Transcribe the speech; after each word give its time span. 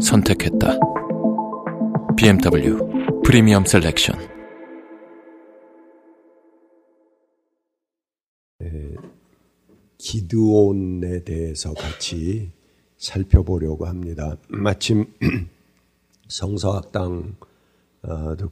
선택했다. 0.00 0.78
BMW 2.16 2.78
프리미엄 3.24 3.64
셀렉션. 3.64 4.30
기드온에 10.10 11.22
대해서 11.24 11.72
같이 11.74 12.50
살펴보려고 12.96 13.86
합니다. 13.86 14.36
마침 14.48 15.06
성서학당도 16.28 17.36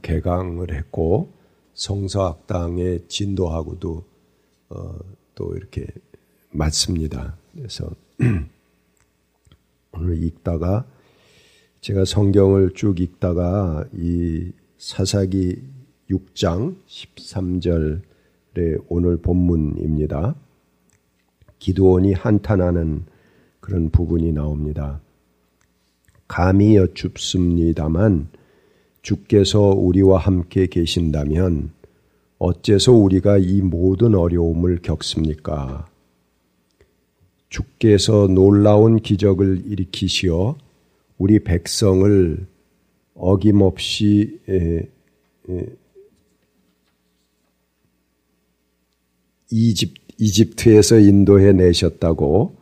개강을 0.01 0.73
했고 0.73 1.33
성서학당의 1.73 3.07
진도하고도 3.07 4.03
어, 4.69 4.99
또 5.35 5.55
이렇게 5.55 5.87
맞습니다. 6.51 7.37
그래서 7.53 7.89
오늘 9.91 10.23
읽다가 10.23 10.85
제가 11.81 12.03
성경을 12.03 12.71
쭉 12.75 12.99
읽다가 12.99 13.85
이 13.93 14.51
사사기 14.77 15.61
6장 16.09 16.75
13절의 16.85 18.83
오늘 18.89 19.15
본문입니다. 19.15 20.35
기도원이 21.59 22.11
한탄하는 22.11 23.05
그런 23.61 23.89
부분이 23.91 24.33
나옵니다. 24.33 24.99
감히 26.27 26.75
여쭙습니다만 26.75 28.27
주께서 29.01 29.69
우리와 29.69 30.19
함께 30.19 30.67
계신다면 30.67 31.71
어째서 32.39 32.91
우리가 32.91 33.37
이 33.37 33.61
모든 33.61 34.15
어려움을 34.15 34.79
겪습니까? 34.81 35.87
주께서 37.47 38.27
놀라운 38.27 38.99
기적을 38.99 39.63
일으키시어 39.65 40.57
우리 41.19 41.43
백성을 41.43 42.47
어김없이 43.13 44.39
이집, 49.51 49.93
이집트에서 50.17 50.99
인도해 50.99 51.51
내셨다고 51.51 52.55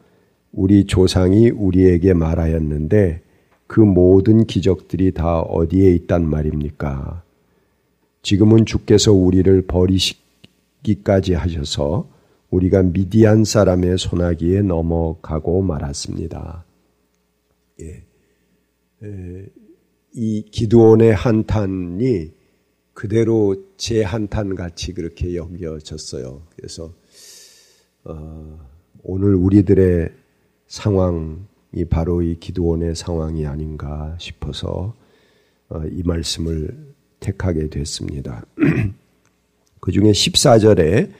우리 0.51 0.85
조상이 0.85 1.49
우리에게 1.51 2.13
말하였는데 2.13 3.21
그 3.67 3.79
모든 3.79 4.45
기적들이 4.47 5.13
다 5.13 5.39
어디에 5.41 5.93
있단 5.93 6.27
말입니까? 6.27 7.23
지금은 8.23 8.65
주께서 8.65 9.13
우리를 9.13 9.67
버리시기까지 9.67 11.35
하셔서 11.35 12.09
우리가 12.49 12.81
미디안 12.81 13.43
사람의 13.43 13.99
손아귀에 13.99 14.63
넘어가고 14.63 15.61
말았습니다. 15.61 16.65
예. 17.81 18.06
에, 19.03 19.45
이 20.13 20.43
기도원의 20.49 21.13
한탄이 21.13 22.31
그대로 22.93 23.55
제 23.77 24.01
한탄 24.01 24.55
같이 24.55 24.93
그렇게 24.93 25.35
여겨졌어요. 25.35 26.41
그래서 26.55 26.91
어, 28.03 28.59
오늘 29.03 29.35
우리들의 29.35 30.09
상황이 30.67 31.85
바로 31.89 32.23
이 32.23 32.39
기도원의 32.39 32.95
상황이 32.95 33.45
아닌가 33.45 34.15
싶어서 34.19 34.95
어, 35.69 35.83
이 35.91 36.01
말씀을 36.03 36.95
택하게 37.19 37.69
됐습니다. 37.69 38.45
그 39.79 39.91
중에 39.91 40.11
14절에 40.11 41.11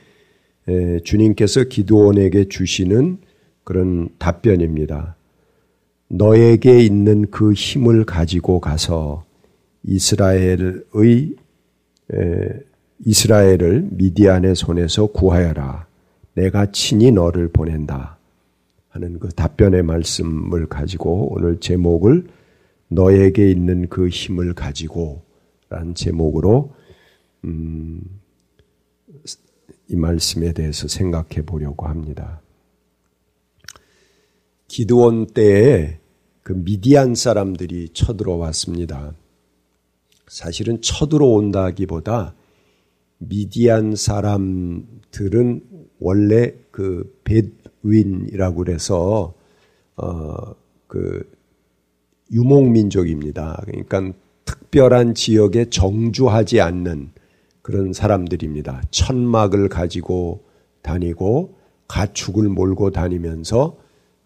에, 0.70 1.00
주님께서 1.02 1.66
기도원에게 1.66 2.46
주시는 2.46 3.20
그런 3.64 4.10
답변입니다. 4.18 5.17
너에게 6.10 6.80
있는 6.80 7.30
그 7.30 7.54
힘을 7.54 8.06
가지고 8.06 8.60
가서 8.60 9.26
이스라엘의 9.84 10.84
에, 12.14 12.50
이스라엘을 13.06 13.90
미디안의 13.92 14.56
손에서 14.56 15.08
구하여라. 15.08 15.88
내가 16.34 16.72
친히 16.72 17.12
너를 17.12 17.50
보낸다. 17.50 18.18
하는 18.90 19.20
그 19.20 19.30
답변의 19.30 19.84
말씀을 19.84 20.68
가지고 20.68 21.34
오늘 21.34 21.60
제목을 21.60 22.28
너에게 22.88 23.52
있는 23.52 23.88
그 23.90 24.08
힘을 24.08 24.54
가지고 24.54 25.22
라는 25.70 25.94
제목으로 25.94 26.74
음, 27.44 28.02
이 29.90 29.96
말씀에 29.96 30.54
대해서 30.54 30.88
생각해 30.88 31.46
보려고 31.46 31.86
합니다. 31.86 32.42
기드온 34.78 35.26
때에 35.26 35.98
그 36.44 36.54
미디안 36.54 37.16
사람들이 37.16 37.90
쳐들어왔습니다. 37.94 39.16
사실은 40.28 40.82
쳐들어온다기보다 40.82 42.36
미디안 43.18 43.96
사람들은 43.96 45.62
원래 46.00 46.54
그 46.70 47.20
벳윈이라고 47.24 48.58
그래서 48.58 49.34
어 49.96 50.68
그 50.88 51.30
유목 52.32 52.70
민족입니다. 52.72 53.62
그러니까 53.66 54.14
특별한 54.46 55.16
지역에 55.16 55.66
정주하지 55.70 56.62
않는 56.62 57.12
그런 57.62 57.94
사람들입니다. 57.94 58.84
천막을 58.92 59.70
가지고 59.70 60.46
다니고 60.82 61.56
가축을 61.88 62.48
몰고 62.50 62.92
다니면서 62.92 63.78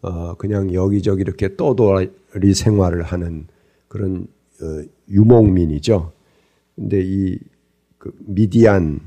어 0.02 0.36
그냥 0.36 0.74
여기저기 0.74 1.22
이렇게 1.22 1.56
떠돌이 1.56 2.54
생활을 2.54 3.04
하는 3.04 3.48
그런 3.88 4.28
어 4.62 4.84
유목민이죠. 5.10 6.12
근데 6.76 7.02
이 7.04 7.40
그 8.02 8.12
미디안 8.26 9.00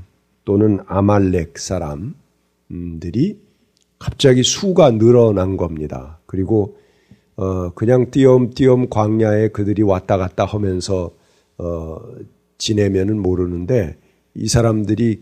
또는 0.45 0.79
아말렉 0.85 1.59
사람들이 1.59 3.37
갑자기 3.99 4.41
수가 4.41 4.91
늘어난 4.91 5.57
겁니다. 5.57 6.19
그리고 6.25 6.77
어 7.35 7.71
그냥 7.71 8.09
띄엄띄엄 8.09 8.89
광야에 8.89 9.49
그들이 9.49 9.81
왔다 9.81 10.15
갔다 10.15 10.45
하면서 10.45 11.11
어 11.57 11.97
지내면은 12.57 13.19
모르는데 13.19 13.97
이 14.33 14.47
사람들이 14.47 15.21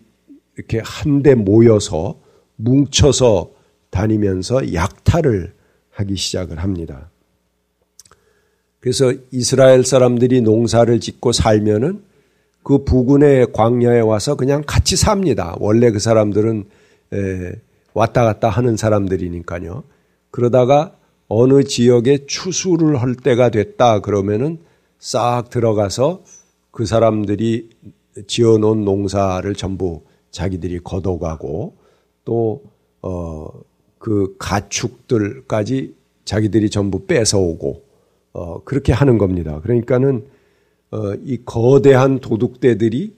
이렇게 0.55 0.79
한데 0.85 1.33
모여서 1.33 2.19
뭉쳐서 2.57 3.49
다니면서 3.89 4.75
약탈을 4.75 5.51
하기 5.93 6.15
시작을 6.15 6.59
합니다. 6.59 7.09
그래서 8.79 9.13
이스라엘 9.31 9.85
사람들이 9.85 10.41
농사를 10.41 10.99
짓고 10.99 11.31
살면은 11.31 12.03
그 12.63 12.83
부근의 12.83 13.53
광야에 13.53 13.99
와서 13.99 14.35
그냥 14.35 14.63
같이 14.65 14.95
삽니다. 14.95 15.55
원래 15.59 15.91
그 15.91 15.99
사람들은 15.99 16.65
왔다 17.93 18.23
갔다 18.23 18.49
하는 18.49 18.75
사람들이니까요. 18.75 19.83
그러다가 20.31 20.95
어느 21.27 21.63
지역에 21.63 22.25
추수를 22.25 23.01
할 23.01 23.15
때가 23.15 23.49
됐다 23.49 23.99
그러면은 23.99 24.59
싹 24.99 25.49
들어가서 25.49 26.23
그 26.71 26.85
사람들이 26.85 27.69
지어 28.27 28.57
놓은 28.57 28.83
농사를 28.83 29.53
전부 29.55 30.01
자기들이 30.31 30.79
걷어가고 30.83 31.75
또, 32.25 32.63
어, 33.01 33.47
그 34.03 34.35
가축들까지 34.37 35.95
자기들이 36.25 36.69
전부 36.69 37.05
뺏어오고, 37.05 37.83
어, 38.33 38.61
그렇게 38.65 38.91
하는 38.91 39.17
겁니다. 39.17 39.61
그러니까는, 39.63 40.25
어, 40.91 41.13
이 41.23 41.37
거대한 41.45 42.19
도둑대들이 42.19 43.13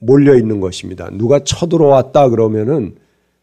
몰려 0.00 0.36
있는 0.36 0.58
것입니다. 0.58 1.08
누가 1.12 1.38
쳐들어왔다 1.38 2.30
그러면은, 2.30 2.96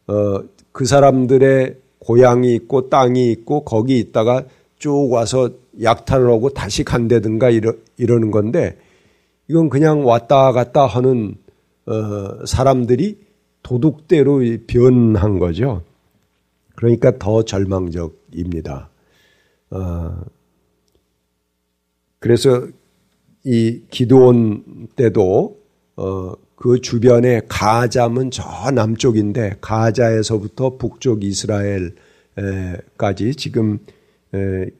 어, 0.06 0.42
그 0.70 0.84
사람들의 0.84 1.76
고향이 2.00 2.54
있고 2.56 2.90
땅이 2.90 3.32
있고 3.32 3.64
거기 3.64 3.98
있다가 3.98 4.44
쭉 4.78 5.10
와서 5.10 5.48
약탈을 5.80 6.28
하고 6.28 6.50
다시 6.50 6.84
간다든가 6.84 7.48
이러, 7.48 7.72
이러는 7.96 8.30
건데, 8.30 8.76
이건 9.48 9.70
그냥 9.70 10.04
왔다 10.04 10.52
갔다 10.52 10.84
하는 10.84 11.36
어, 11.86 12.44
사람들이 12.44 13.16
도둑대로 13.62 14.42
변한 14.66 15.38
거죠. 15.38 15.84
그러니까 16.74 17.18
더 17.18 17.42
절망적입니다. 17.44 18.90
어, 19.70 20.24
그래서 22.18 22.68
이 23.44 23.82
기도원 23.90 24.88
때도 24.96 25.60
어, 25.96 26.32
그 26.56 26.80
주변에 26.80 27.40
가자면 27.48 28.30
저 28.30 28.70
남쪽인데 28.70 29.56
가자에서부터 29.60 30.76
북쪽 30.76 31.24
이스라엘까지 31.24 31.96
지금 33.34 33.80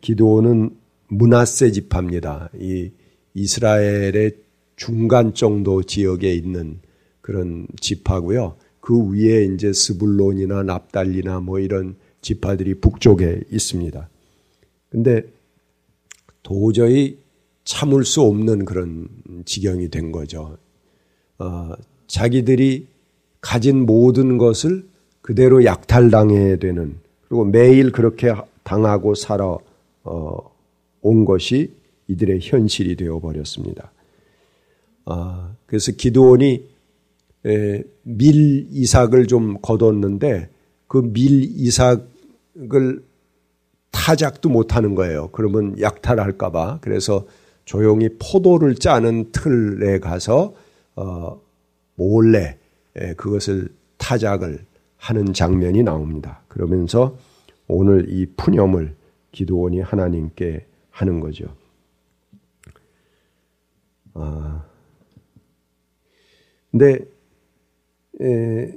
기도원은 0.00 0.76
문하세 1.08 1.72
지파입니다. 1.72 2.50
이 2.58 2.92
이스라엘의 3.34 4.36
중간 4.76 5.34
정도 5.34 5.82
지역에 5.82 6.32
있는 6.32 6.78
그런 7.20 7.66
지파고요. 7.80 8.56
그 8.82 9.12
위에 9.12 9.44
이제 9.44 9.72
스불론이나 9.72 10.64
납달리나 10.64 11.38
뭐 11.38 11.60
이런 11.60 11.94
지파들이 12.20 12.80
북쪽에 12.80 13.44
있습니다. 13.48 14.08
근데 14.90 15.22
도저히 16.42 17.18
참을 17.62 18.04
수 18.04 18.22
없는 18.22 18.64
그런 18.64 19.06
지경이 19.44 19.88
된 19.88 20.10
거죠. 20.10 20.58
어, 21.38 21.70
자기들이 22.08 22.88
가진 23.40 23.86
모든 23.86 24.36
것을 24.36 24.84
그대로 25.20 25.64
약탈당해야 25.64 26.56
되는 26.56 26.96
그리고 27.28 27.44
매일 27.44 27.92
그렇게 27.92 28.34
당하고 28.64 29.14
살아 29.14 29.58
어, 30.02 30.38
온 31.02 31.24
것이 31.24 31.72
이들의 32.08 32.40
현실이 32.42 32.96
되어 32.96 33.20
버렸습니다. 33.20 33.92
아, 35.04 35.54
그래서 35.66 35.92
기도원이 35.92 36.46
에, 36.54 36.71
밀 37.44 38.66
이삭을 38.70 39.26
좀 39.26 39.58
거뒀는데 39.60 40.48
그 40.88 41.02
밀 41.02 41.42
이삭을 41.42 43.02
타작도 43.90 44.48
못하는 44.48 44.94
거예요. 44.94 45.28
그러면 45.32 45.78
약탈할까봐. 45.80 46.78
그래서 46.80 47.26
조용히 47.64 48.08
포도를 48.18 48.74
짜는 48.74 49.32
틀에 49.32 50.00
가서 50.00 50.54
어, 50.96 51.40
몰래 51.94 52.58
예, 53.00 53.14
그것을 53.14 53.68
타작을 53.98 54.64
하는 54.96 55.32
장면이 55.32 55.82
나옵니다. 55.82 56.42
그러면서 56.48 57.16
오늘 57.68 58.06
이 58.10 58.26
푸념을 58.36 58.94
기도원이 59.32 59.80
하나님께 59.80 60.66
하는 60.90 61.20
거죠. 61.20 61.46
아, 64.14 64.64
근데 66.70 66.98
에, 68.22 68.72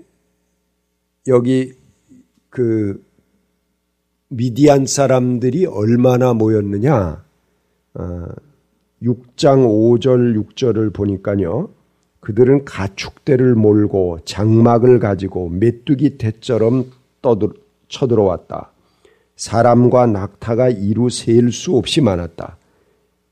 여기 1.28 1.74
그 2.50 3.04
미디안 4.30 4.86
사람들이 4.86 5.66
얼마나 5.66 6.34
모였느냐? 6.34 7.24
아, 7.94 8.28
6장 9.02 9.66
5절 9.66 10.36
6절을 10.36 10.94
보니까요. 10.94 11.70
그들은 12.20 12.66
가축대를 12.66 13.54
몰고 13.56 14.20
장막을 14.26 15.00
가지고 15.00 15.50
메뚜기 15.50 16.18
대처럼 16.18 16.92
떠들, 17.22 17.50
쳐들어왔다. 17.88 18.72
사람과 19.36 20.08
낙타가 20.08 20.70
이루 20.70 21.10
셀수 21.10 21.76
없이 21.76 22.02
많았다. 22.02 22.58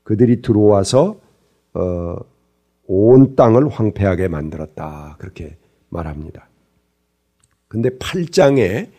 그들이 0.04 0.42
들어와서 0.42 1.16
어, 1.72 2.16
온 2.86 3.34
땅을 3.34 3.68
황폐하게 3.68 4.28
만들었다. 4.28 5.16
그렇게 5.18 5.56
말합니다. 5.94 6.48
근데 7.68 7.88
8장에 7.90 8.90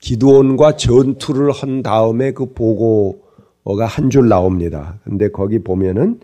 기도원과 0.00 0.76
전투를 0.76 1.52
한 1.52 1.82
다음에 1.82 2.32
그 2.32 2.52
보고가 2.54 3.86
한 3.86 4.10
줄 4.10 4.28
나옵니다. 4.28 4.98
근데 5.04 5.28
거기 5.30 5.58
보면은 5.58 6.20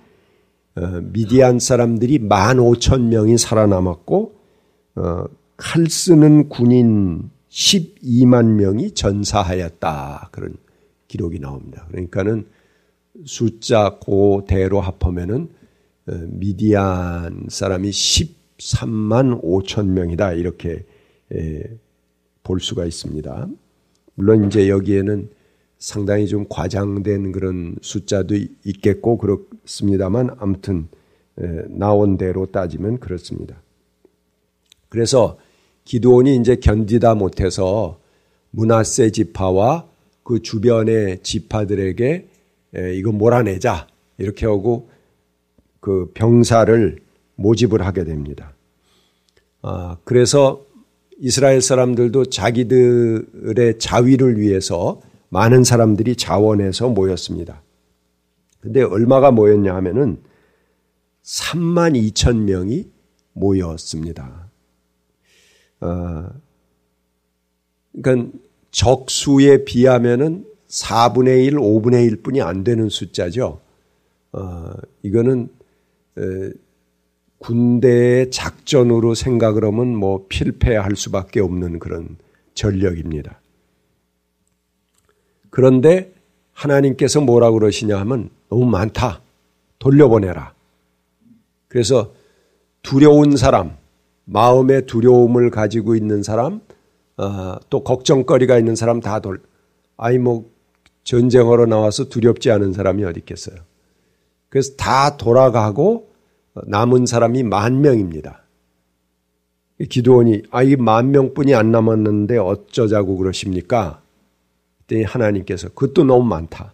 어, 0.76 1.00
미디안 1.02 1.58
사람들이 1.58 2.18
만 2.18 2.58
오천 2.58 3.08
명이 3.08 3.38
살아남았고 3.38 4.34
어, 4.96 5.24
칼 5.56 5.86
쓰는 5.86 6.48
군인 6.48 7.30
12만 7.48 8.56
명이 8.56 8.92
전사하였다. 8.92 10.28
그런 10.32 10.56
기록이 11.08 11.38
나옵니다. 11.38 11.86
그러니까는 11.90 12.46
숫자 13.24 13.96
고대로 14.00 14.80
합하면은 14.80 15.48
어, 16.08 16.12
미디안 16.28 17.46
사람이 17.48 17.90
13만 18.58 19.42
5천 19.42 19.86
명이다. 19.86 20.32
이렇게 20.32 20.84
볼 22.42 22.60
수가 22.60 22.84
있습니다. 22.84 23.48
물론 24.14 24.46
이제 24.46 24.68
여기에는 24.68 25.28
상당히 25.78 26.26
좀 26.26 26.46
과장된 26.48 27.32
그런 27.32 27.76
숫자도 27.82 28.34
있겠고 28.64 29.18
그렇습니다만 29.18 30.30
아무튼 30.38 30.88
나온 31.68 32.16
대로 32.16 32.46
따지면 32.46 32.98
그렇습니다. 32.98 33.60
그래서 34.88 35.38
기도원이 35.84 36.36
이제 36.36 36.56
견디다 36.56 37.14
못해서 37.14 38.00
문하세 38.50 39.10
지파와 39.10 39.86
그 40.22 40.40
주변의 40.40 41.18
지파들에게 41.22 42.28
이거 42.94 43.12
몰아내자 43.12 43.86
이렇게 44.18 44.46
하고 44.46 44.88
그 45.80 46.10
병사를 46.14 46.98
모집을 47.36 47.84
하게 47.84 48.04
됩니다. 48.04 48.54
아, 49.62 49.96
그래서 50.04 50.64
이스라엘 51.18 51.62
사람들도 51.62 52.26
자기들의 52.26 53.78
자위를 53.78 54.38
위해서 54.38 55.00
많은 55.28 55.64
사람들이 55.64 56.16
자원해서 56.16 56.88
모였습니다. 56.88 57.62
근데 58.60 58.82
얼마가 58.82 59.30
모였냐 59.30 59.74
하면은 59.76 60.18
3만 61.22 62.12
2천 62.12 62.44
명이 62.44 62.88
모였습니다. 63.32 64.50
어, 65.80 66.28
그러니까 67.92 68.38
적수에 68.70 69.64
비하면은 69.64 70.46
4분의 70.68 71.46
1, 71.46 71.56
5분의 71.56 72.06
1 72.06 72.22
뿐이 72.22 72.42
안 72.42 72.64
되는 72.64 72.88
숫자죠. 72.88 73.60
어, 74.32 74.70
이거는 75.02 75.48
에, 76.18 76.50
군대의 77.38 78.30
작전으로 78.30 79.14
생각을 79.14 79.64
하면 79.64 79.96
뭐 79.96 80.26
필패할 80.28 80.96
수밖에 80.96 81.40
없는 81.40 81.78
그런 81.78 82.16
전력입니다. 82.54 83.40
그런데 85.50 86.12
하나님께서 86.52 87.20
뭐라고 87.20 87.58
그러시냐 87.58 87.98
하면 88.00 88.30
너무 88.48 88.66
많다. 88.66 89.20
돌려보내라. 89.78 90.54
그래서 91.68 92.12
두려운 92.82 93.36
사람, 93.36 93.76
마음의 94.24 94.86
두려움을 94.86 95.50
가지고 95.50 95.94
있는 95.94 96.22
사람, 96.22 96.60
어, 97.18 97.56
또 97.68 97.84
걱정거리가 97.84 98.58
있는 98.58 98.76
사람 98.76 99.00
다 99.00 99.20
돌, 99.20 99.42
아이 99.96 100.18
뭐 100.18 100.50
전쟁하러 101.04 101.66
나와서 101.66 102.08
두렵지 102.08 102.50
않은 102.50 102.72
사람이 102.72 103.04
어디 103.04 103.20
있겠어요. 103.20 103.56
그래서 104.48 104.74
다 104.76 105.16
돌아가고 105.16 106.05
남은 106.66 107.06
사람이 107.06 107.42
만 107.44 107.80
명입니다. 107.80 108.42
기도원이 109.90 110.42
아 110.50 110.62
이 110.62 110.76
만 110.76 111.10
명뿐이 111.10 111.54
안 111.54 111.70
남았는데 111.70 112.38
어쩌자고 112.38 113.16
그러십니까? 113.18 114.00
그랬더니 114.86 115.04
하나님께서 115.04 115.68
그것도 115.70 116.04
너무 116.04 116.24
많다. 116.26 116.72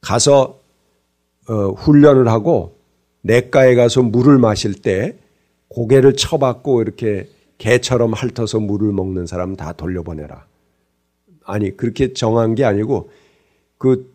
가서 0.00 0.58
어, 1.48 1.54
훈련을 1.70 2.28
하고 2.28 2.76
냇가에 3.22 3.74
가서 3.74 4.02
물을 4.02 4.38
마실 4.38 4.74
때 4.74 5.16
고개를 5.68 6.16
쳐박고 6.16 6.82
이렇게 6.82 7.28
개처럼 7.58 8.12
핥아서 8.12 8.60
물을 8.60 8.92
먹는 8.92 9.26
사람 9.26 9.56
다 9.56 9.72
돌려보내라. 9.72 10.44
아니 11.44 11.76
그렇게 11.76 12.12
정한 12.12 12.54
게 12.54 12.64
아니고 12.64 13.10
그 13.78 14.11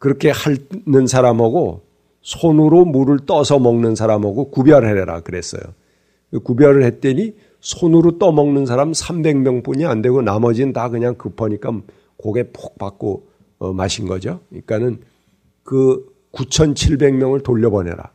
그렇게 0.00 0.30
핥는 0.30 1.06
사람하고 1.06 1.82
손으로 2.22 2.86
물을 2.86 3.18
떠서 3.26 3.58
먹는 3.58 3.94
사람하고 3.94 4.50
구별해라 4.50 5.20
그랬어요. 5.20 5.62
구별을 6.42 6.84
했더니 6.84 7.34
손으로 7.60 8.18
떠먹는 8.18 8.64
사람 8.64 8.92
300명 8.92 9.62
뿐이 9.62 9.84
안 9.84 10.00
되고 10.00 10.22
나머지는 10.22 10.72
다 10.72 10.88
그냥 10.88 11.16
급하니까 11.16 11.82
고개 12.16 12.44
폭 12.50 12.78
받고 12.78 13.26
어, 13.58 13.72
마신 13.74 14.06
거죠. 14.06 14.40
그러니까는 14.48 15.00
그 15.64 16.06
9,700명을 16.32 17.44
돌려보내라. 17.44 18.10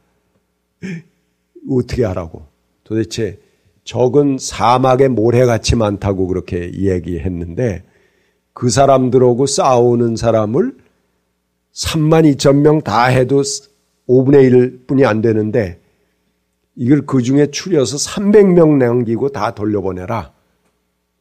어떻게 1.69 2.03
하라고? 2.03 2.47
도대체 2.83 3.37
적은 3.83 4.37
사막의 4.39 5.09
모래같이 5.09 5.75
많다고 5.75 6.25
그렇게 6.25 6.71
얘기했는데 6.73 7.83
그 8.53 8.71
사람들하고 8.71 9.45
싸우는 9.45 10.15
사람을 10.15 10.84
3만 11.75 12.35
2천 12.35 12.61
명 12.61 12.81
다 12.81 13.05
해도 13.05 13.41
5분의 14.07 14.43
1 14.45 14.85
뿐이 14.87 15.05
안 15.05 15.21
되는데 15.21 15.81
이걸 16.75 17.05
그 17.05 17.21
중에 17.21 17.51
추려서 17.51 17.97
300명 17.97 18.77
남기고 18.77 19.29
다 19.29 19.53
돌려보내라. 19.53 20.33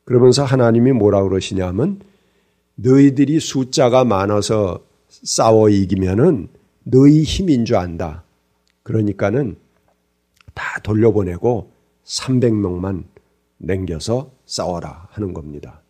그러면서 0.04 0.44
하나님이 0.44 0.92
뭐라 0.92 1.22
그러시냐면 1.22 2.00
너희들이 2.76 3.40
숫자가 3.40 4.04
많아서 4.04 4.84
싸워 5.08 5.68
이기면은 5.68 6.48
너희 6.84 7.22
힘인 7.22 7.64
줄 7.64 7.76
안다. 7.76 8.24
그러니까는 8.82 9.56
다 10.52 10.80
돌려보내고 10.82 11.70
300명만 12.04 13.04
남겨서 13.58 14.30
싸워라 14.44 15.08
하는 15.10 15.32
겁니다. 15.32 15.80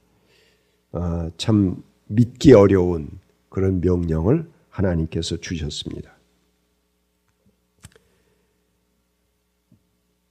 아, 0.92 1.30
참 1.37 1.83
믿기 2.06 2.52
어려운 2.52 3.09
그런 3.49 3.80
명령을 3.80 4.47
하나님께서 4.74 5.36
주셨습니다. 5.36 6.12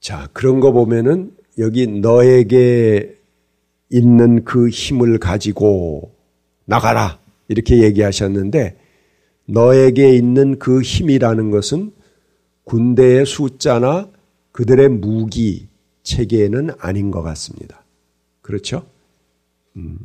자, 0.00 0.28
그런 0.34 0.60
거 0.60 0.72
보면은 0.72 1.34
여기 1.58 1.86
너에게 1.86 3.18
있는 3.88 4.44
그 4.44 4.68
힘을 4.68 5.18
가지고 5.18 6.14
나가라. 6.66 7.18
이렇게 7.48 7.82
얘기하셨는데 7.82 8.78
너에게 9.46 10.14
있는 10.14 10.58
그 10.58 10.82
힘이라는 10.82 11.50
것은 11.50 11.92
군대의 12.64 13.26
숫자나 13.26 14.10
그들의 14.52 14.88
무기 14.88 15.68
체계는 16.02 16.70
아닌 16.78 17.10
것 17.10 17.22
같습니다. 17.22 17.84
그렇죠? 18.40 18.86
음. 19.76 19.98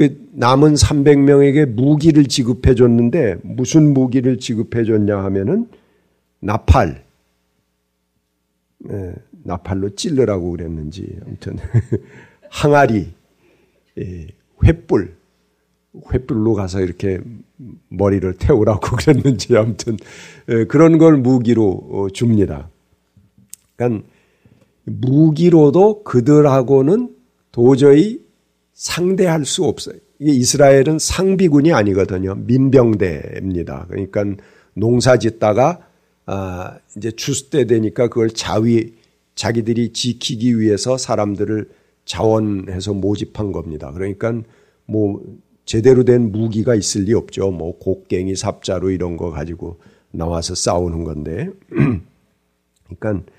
그 0.00 0.18
남은 0.32 0.76
300명에게 0.76 1.66
무기를 1.66 2.24
지급해 2.24 2.74
줬는데 2.74 3.36
무슨 3.42 3.92
무기를 3.92 4.38
지급해 4.38 4.84
줬냐 4.84 5.18
하면은 5.24 5.68
나팔. 6.40 7.04
네, 8.78 9.14
나팔로 9.42 9.94
찔르라고 9.96 10.52
그랬는지 10.52 11.18
아무튼 11.26 11.58
항아리, 12.48 13.12
예, 13.98 14.26
횃불, 14.60 15.10
횃불로 15.92 16.54
가서 16.54 16.80
이렇게 16.80 17.20
머리를 17.90 18.32
태우라고 18.38 18.96
그랬는지 18.96 19.54
아무튼 19.54 19.98
예, 20.48 20.64
그런 20.64 20.96
걸 20.96 21.18
무기로 21.18 21.88
어, 21.90 22.08
줍니다. 22.08 22.70
그러니까 23.76 24.08
무기로도 24.84 26.04
그들하고는 26.04 27.14
도저히 27.52 28.29
상대할 28.80 29.44
수 29.44 29.64
없어요. 29.64 29.96
이게 30.18 30.32
이스라엘은 30.32 30.98
상비군이 30.98 31.70
아니거든요. 31.70 32.34
민병대입니다. 32.34 33.86
그러니까 33.90 34.24
농사 34.72 35.18
짓다가 35.18 35.86
아 36.24 36.78
이제 36.96 37.10
추수 37.10 37.50
때 37.50 37.66
되니까 37.66 38.08
그걸 38.08 38.30
자위 38.30 38.94
자기들이 39.34 39.92
지키기 39.92 40.58
위해서 40.58 40.96
사람들을 40.96 41.68
자원해서 42.06 42.94
모집한 42.94 43.52
겁니다. 43.52 43.92
그러니까 43.92 44.40
뭐 44.86 45.20
제대로 45.66 46.02
된 46.02 46.32
무기가 46.32 46.74
있을 46.74 47.02
리 47.02 47.12
없죠. 47.12 47.50
뭐 47.50 47.78
곡괭이, 47.78 48.34
삽자루 48.34 48.92
이런 48.92 49.18
거 49.18 49.30
가지고 49.30 49.78
나와서 50.10 50.54
싸우는 50.54 51.04
건데. 51.04 51.50
그러니까 52.98 53.30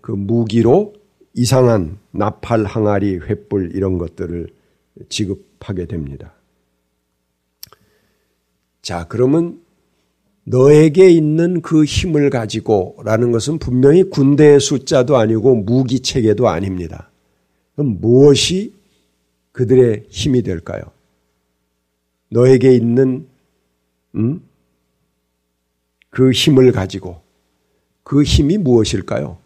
그 0.00 0.12
무기로 0.12 0.94
이상한 1.34 1.98
나팔, 2.10 2.64
항아리, 2.64 3.20
횃불 3.20 3.74
이런 3.74 3.98
것들을 3.98 4.48
지급하게 5.08 5.86
됩니다. 5.86 6.34
자, 8.82 9.06
그러면 9.08 9.60
너에게 10.44 11.08
있는 11.08 11.62
그 11.62 11.84
힘을 11.84 12.28
가지고 12.28 12.96
라는 13.04 13.30
것은 13.30 13.58
분명히 13.58 14.02
군대의 14.02 14.60
숫자도 14.60 15.16
아니고 15.16 15.54
무기 15.54 16.00
체계도 16.00 16.48
아닙니다. 16.48 17.10
그럼 17.74 17.98
무엇이 18.00 18.74
그들의 19.52 20.06
힘이 20.08 20.42
될까요? 20.42 20.82
너에게 22.30 22.74
있는 22.74 23.26
음? 24.16 24.42
그 26.10 26.32
힘을 26.32 26.72
가지고 26.72 27.20
그 28.02 28.22
힘이 28.22 28.58
무엇일까요? 28.58 29.38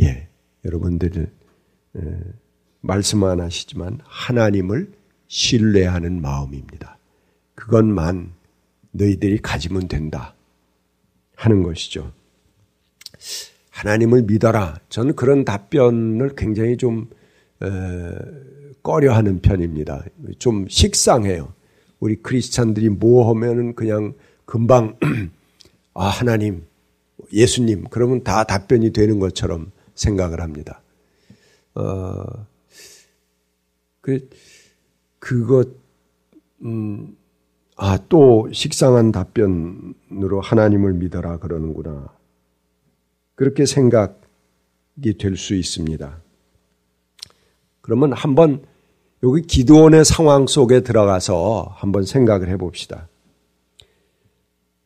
예, 0.00 0.28
여러분들 0.64 1.30
말씀 2.80 3.24
안 3.24 3.40
하시지만 3.40 4.00
하나님을 4.04 4.92
신뢰하는 5.28 6.20
마음입니다. 6.20 6.98
그것만 7.54 8.32
너희들이 8.92 9.38
가지면 9.38 9.88
된다 9.88 10.34
하는 11.34 11.62
것이죠. 11.62 12.12
하나님을 13.70 14.22
믿어라. 14.22 14.78
저는 14.88 15.16
그런 15.16 15.44
답변을 15.44 16.34
굉장히 16.36 16.76
좀 16.76 17.08
꺼려하는 18.82 19.40
편입니다. 19.40 20.04
좀 20.38 20.66
식상해요. 20.68 21.52
우리 21.98 22.16
크리스찬들이 22.16 22.88
뭐 22.90 23.28
하면은 23.30 23.74
그냥 23.74 24.14
금방 24.44 24.96
아 25.94 26.06
하나님, 26.06 26.64
예수님 27.32 27.84
그러면 27.90 28.22
다 28.22 28.44
답변이 28.44 28.92
되는 28.92 29.18
것처럼 29.18 29.72
생각을 29.96 30.40
합니다. 30.40 30.80
어, 31.74 32.46
그, 34.00 34.28
그것, 35.18 35.68
음, 36.62 37.16
아, 37.76 37.98
또 38.08 38.48
식상한 38.52 39.10
답변으로 39.12 40.40
하나님을 40.40 40.94
믿어라 40.94 41.38
그러는구나. 41.38 42.08
그렇게 43.34 43.66
생각이 43.66 45.18
될 45.18 45.36
수 45.36 45.54
있습니다. 45.54 46.22
그러면 47.82 48.12
한번 48.12 48.64
여기 49.22 49.42
기도원의 49.42 50.04
상황 50.04 50.46
속에 50.46 50.80
들어가서 50.80 51.74
한번 51.76 52.04
생각을 52.04 52.48
해 52.48 52.56
봅시다. 52.56 53.08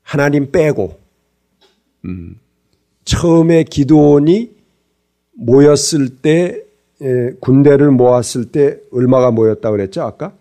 하나님 0.02 0.50
빼고, 0.50 0.99
음, 2.07 2.40
처음에 3.05 3.64
기도원이 3.64 4.60
모였을 5.40 6.09
때 6.09 6.62
예, 7.02 7.32
군대를 7.40 7.90
모았을 7.90 8.52
때 8.52 8.78
얼마가 8.92 9.30
모였다고 9.30 9.76
그랬죠? 9.76 10.02
아까 10.02 10.35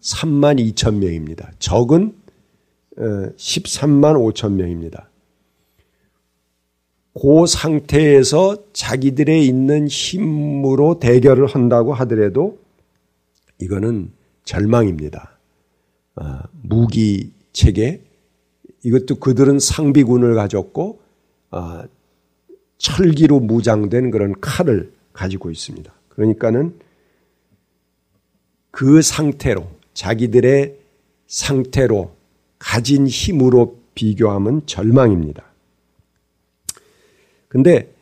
3만 0.00 0.58
2천 0.72 0.96
명입니다. 0.96 1.52
적은 1.58 2.14
13만 2.96 4.16
어, 4.16 4.32
5천 4.32 4.52
명입니다. 4.52 5.10
그 7.14 7.46
상태에서 7.46 8.56
자기들의 8.72 9.44
있는 9.44 9.88
힘으로 9.88 10.98
대결을 10.98 11.46
한다고 11.46 11.92
하더라도 11.92 12.58
이거는 13.60 14.12
절망입니다. 14.44 15.38
아, 16.14 16.42
무기 16.62 17.32
체계 17.52 18.02
이것도 18.84 19.16
그들은 19.16 19.58
상비군을 19.58 20.34
가졌고 20.34 21.00
아, 21.50 21.84
철기로 22.78 23.40
무장된 23.40 24.10
그런 24.10 24.34
칼을 24.40 24.92
가지고 25.12 25.50
있습니다. 25.50 25.92
그러니까는 26.08 26.74
그 28.70 29.02
상태로 29.02 29.68
자기들의 29.94 30.76
상태로 31.26 32.14
가진 32.58 33.06
힘으로 33.06 33.78
비교하면 33.94 34.64
절망입니다. 34.66 35.44
근데 37.48 37.92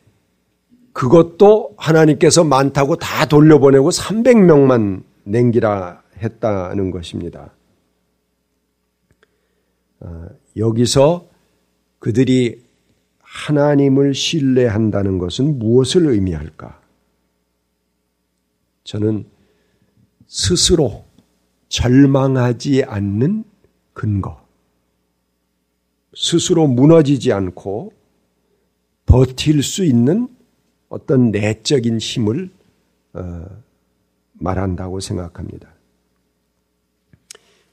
그것도 0.93 1.75
하나님께서 1.77 2.45
많다고 2.45 2.97
다 2.97 3.27
돌려보내고 3.27 3.91
300명만 3.91 5.03
냉기라 5.25 6.03
했다는 6.19 6.91
것입니다. 6.91 7.53
아, 10.01 10.29
여기서 10.57 11.29
그들이 11.99 12.66
하나님을 13.37 14.15
신뢰한다는 14.15 15.19
것은 15.19 15.59
무엇을 15.59 16.07
의미할까? 16.07 16.81
저는 18.85 19.27
스스로 20.27 21.05
절망하지 21.69 22.85
않는 22.85 23.45
근거, 23.93 24.41
스스로 26.15 26.67
무너지지 26.67 27.33
않고 27.33 27.93
버틸 29.05 29.63
수 29.63 29.85
있는 29.85 30.29
어떤 30.89 31.31
내적인 31.31 31.99
힘을 31.99 32.51
어, 33.13 33.45
말한다고 34.33 35.01
생각합니다. 35.01 35.69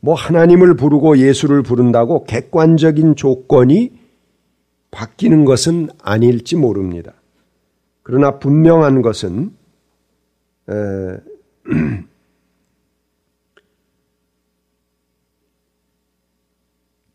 뭐 0.01 0.13
하나님을 0.13 0.75
부르고 0.75 1.19
예수를 1.19 1.63
부른다고 1.63 2.25
객관적인 2.25 3.15
조건이 3.15 4.02
바뀌는 4.93 5.43
것은 5.43 5.89
아닐지 6.01 6.55
모릅니다. 6.55 7.13
그러나 8.03 8.37
분명한 8.39 9.01
것은 9.01 9.51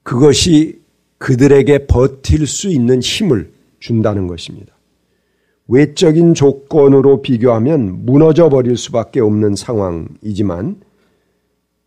그것이 0.02 0.82
그들에게 1.18 1.86
버틸 1.86 2.46
수 2.46 2.68
있는 2.68 3.00
힘을 3.00 3.52
준다는 3.78 4.26
것입니다. 4.26 4.74
외적인 5.68 6.34
조건으로 6.34 7.22
비교하면 7.22 8.04
무너져 8.06 8.48
버릴 8.48 8.76
수밖에 8.76 9.20
없는 9.20 9.54
상황이지만 9.54 10.80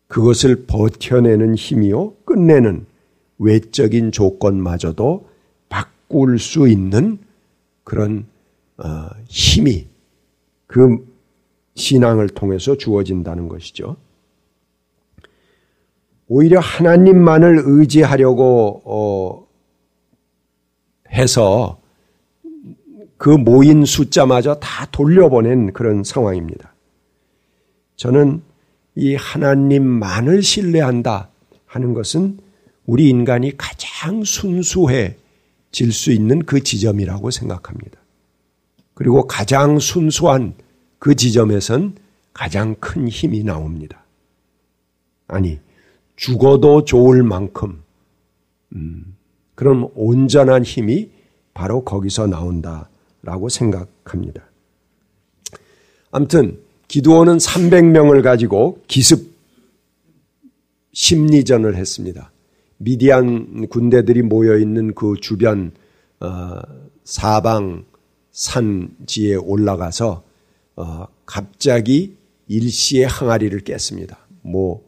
그것을 0.08 0.66
버텨내는 0.68 1.56
힘이요 1.56 2.14
끝내는 2.26 2.86
외적인 3.40 4.12
조건마저도 4.12 5.31
바꿀 6.12 6.38
수 6.38 6.68
있는 6.68 7.18
그런 7.84 8.26
어, 8.78 9.10
힘이 9.28 9.88
그 10.68 11.08
신앙을 11.76 12.30
통해서 12.30 12.76
주어진다는 12.76 13.48
것이죠. 13.48 13.96
오히려 16.28 16.60
하나님만을 16.60 17.64
의지하려고 17.66 18.82
어, 18.86 19.48
해서 21.12 21.80
그 23.18 23.30
모인 23.30 23.86
숫자마저 23.86 24.56
다 24.56 24.86
돌려보낸 24.92 25.74
그런 25.74 26.04
상황입니다. 26.04 26.74
저는 27.96 28.42
이 28.96 29.16
하나님만을 29.16 30.42
신뢰한다 30.42 31.30
하는 31.66 31.94
것은 31.94 32.40
우리 32.86 33.10
인간이 33.10 33.56
가장 33.58 34.24
순수해 34.24 35.18
질 35.72 35.92
수 35.92 36.12
있는 36.12 36.44
그 36.44 36.62
지점이라고 36.62 37.32
생각합니다. 37.32 38.00
그리고 38.94 39.26
가장 39.26 39.80
순수한 39.80 40.54
그 41.00 41.16
지점에선 41.16 41.96
가장 42.34 42.76
큰 42.76 43.08
힘이 43.08 43.44
나옵니다. 43.44 44.04
아니, 45.28 45.60
죽어도 46.16 46.86
좋을 46.86 47.24
만큼, 47.24 47.82
음, 48.76 49.16
그런 49.56 49.90
온전한 49.96 50.64
힘이 50.64 51.10
바로 51.54 51.84
거기서 51.84 52.28
나온다라고 52.28 53.50
생각합니다. 53.50 54.44
아무튼, 56.12 56.60
기도원은 56.88 57.38
300명을 57.38 58.22
가지고 58.22 58.84
기습 58.88 59.32
심리전을 60.94 61.76
했습니다. 61.76 62.32
미디안 62.84 63.68
군대들이 63.68 64.24
모여 64.24 64.58
있는 64.58 64.94
그 64.96 65.16
주변 65.22 65.72
어, 66.20 66.60
사방 67.04 67.86
산지에 68.32 69.36
올라가서 69.36 70.24
어, 70.78 71.06
갑자기 71.26 72.16
일시에 72.48 73.06
항아리를 73.06 73.60
깼습니다. 73.60 74.20
뭐 74.42 74.84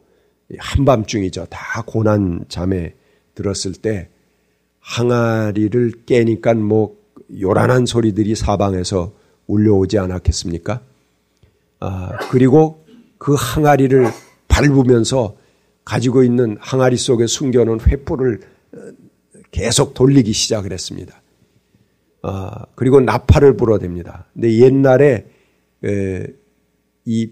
한밤중이죠. 0.58 1.46
다 1.50 1.82
고난 1.86 2.44
잠에 2.48 2.94
들었을 3.34 3.72
때 3.72 4.08
항아리를 4.80 6.04
깨니까 6.04 6.54
뭐 6.54 6.96
요란한 7.40 7.86
소리들이 7.86 8.34
사방에서 8.34 9.12
울려오지 9.46 9.98
않았겠습니까? 9.98 10.80
아, 11.80 12.16
그리고 12.30 12.84
그 13.18 13.34
항아리를 13.34 14.06
밟으면서 14.48 15.36
가지고 15.84 16.22
있는 16.22 16.56
항아리 16.60 16.96
속에 16.96 17.26
숨겨놓은 17.26 17.78
횃불을 17.78 18.42
어, 18.42 18.78
계속 19.50 19.94
돌리기 19.94 20.32
시작을 20.32 20.72
했습니다. 20.72 21.20
아, 22.22 22.64
그리고 22.74 23.00
나팔을 23.00 23.56
불어댑니다. 23.56 24.24
근데 24.32 24.58
옛날에 24.58 25.26
에, 25.84 26.26
이 27.04 27.30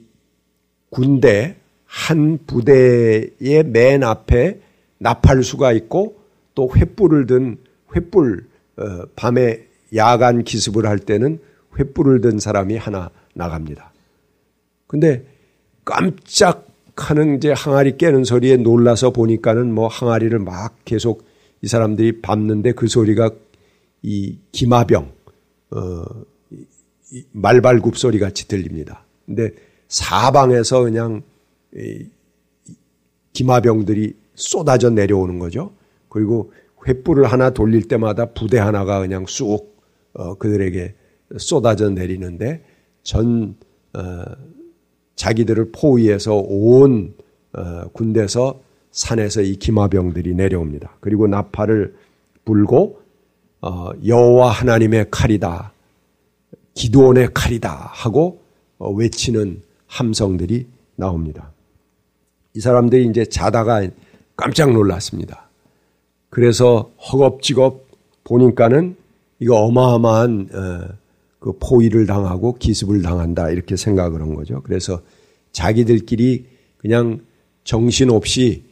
군대 0.91 1.57
한 1.87 2.39
부대의 2.47 3.65
맨 3.67 4.03
앞에 4.03 4.61
나팔수가 4.99 5.73
있고 5.73 6.21
또 6.55 6.69
횃불을 6.69 7.27
든 7.27 7.57
횃불 7.89 8.45
어, 8.79 9.07
밤에 9.17 9.67
야간 9.95 10.45
기습을 10.45 10.87
할 10.87 10.99
때는 10.99 11.41
횃불을 11.75 12.23
든 12.23 12.39
사람이 12.39 12.77
하나 12.77 13.11
나갑니다. 13.35 13.93
근데 14.87 15.25
깜짝 15.85 16.69
하는 16.97 17.37
이제 17.37 17.53
항아리 17.53 17.97
깨는 17.97 18.25
소리에 18.25 18.57
놀라서 18.57 19.11
보니까는 19.11 19.73
뭐 19.73 19.89
항아리를 19.89 20.39
막 20.39 20.77
계속 20.85 21.25
이 21.63 21.69
사람들이 21.69 22.21
밟는데 22.21 22.73
그 22.73 22.89
소리가 22.89 23.31
이 24.03 24.39
기마병, 24.51 25.13
어, 25.71 26.05
말발굽 27.33 27.97
소리 27.97 28.19
같이 28.19 28.49
들립니다. 28.49 29.05
근데 29.27 29.53
사방에서 29.89 30.83
그냥 30.83 31.23
이 31.75 32.07
기마병들이 33.33 34.15
쏟아져 34.35 34.91
내려오는 34.91 35.39
거죠. 35.39 35.73
그리고 36.09 36.53
횃불을 36.85 37.23
하나 37.25 37.51
돌릴 37.51 37.89
때마다 37.89 38.27
부대 38.27 38.59
하나가 38.59 39.01
그냥 39.01 39.25
쑥 39.27 39.81
어, 40.15 40.35
그들에게 40.35 40.95
쏟아져 41.39 41.91
내리는데 41.91 42.65
전 43.03 43.57
어, 43.95 44.25
자기들을 45.23 45.71
포위해서 45.71 46.35
온 46.35 47.15
어, 47.53 47.85
군대에서 47.93 48.61
산에서 48.91 49.43
이 49.43 49.55
기마병들이 49.55 50.35
내려옵니다. 50.35 50.97
그리고 50.99 51.29
나팔을 51.29 51.95
불고 52.45 53.01
어, 53.61 53.91
여호와 54.05 54.51
하나님의 54.51 55.07
칼이다, 55.13 55.73
기도원의 56.75 57.29
칼이다 57.35 57.71
하고 57.71 58.41
어, 58.79 58.91
외치는 58.91 59.63
함성들이 59.87 60.67
나옵니다. 60.97 61.53
이 62.55 62.61
사람들이 62.61 63.07
이제 63.07 63.25
자다가 63.25 63.87
깜짝 64.37 64.73
놀랐습니다. 64.73 65.49
그래서 66.31 66.91
허겁지겁 67.13 67.87
보니까는 68.25 68.97
이거 69.39 69.57
어마어마한 69.61 70.49
그 71.39 71.53
포위를 71.61 72.07
당하고 72.07 72.55
기습을 72.55 73.03
당한다 73.03 73.51
이렇게 73.51 73.77
생각을 73.77 74.21
한 74.21 74.35
거죠. 74.35 74.63
그래서 74.63 75.01
자기들끼리 75.53 76.47
그냥 76.79 77.21
정신없이 77.65 78.65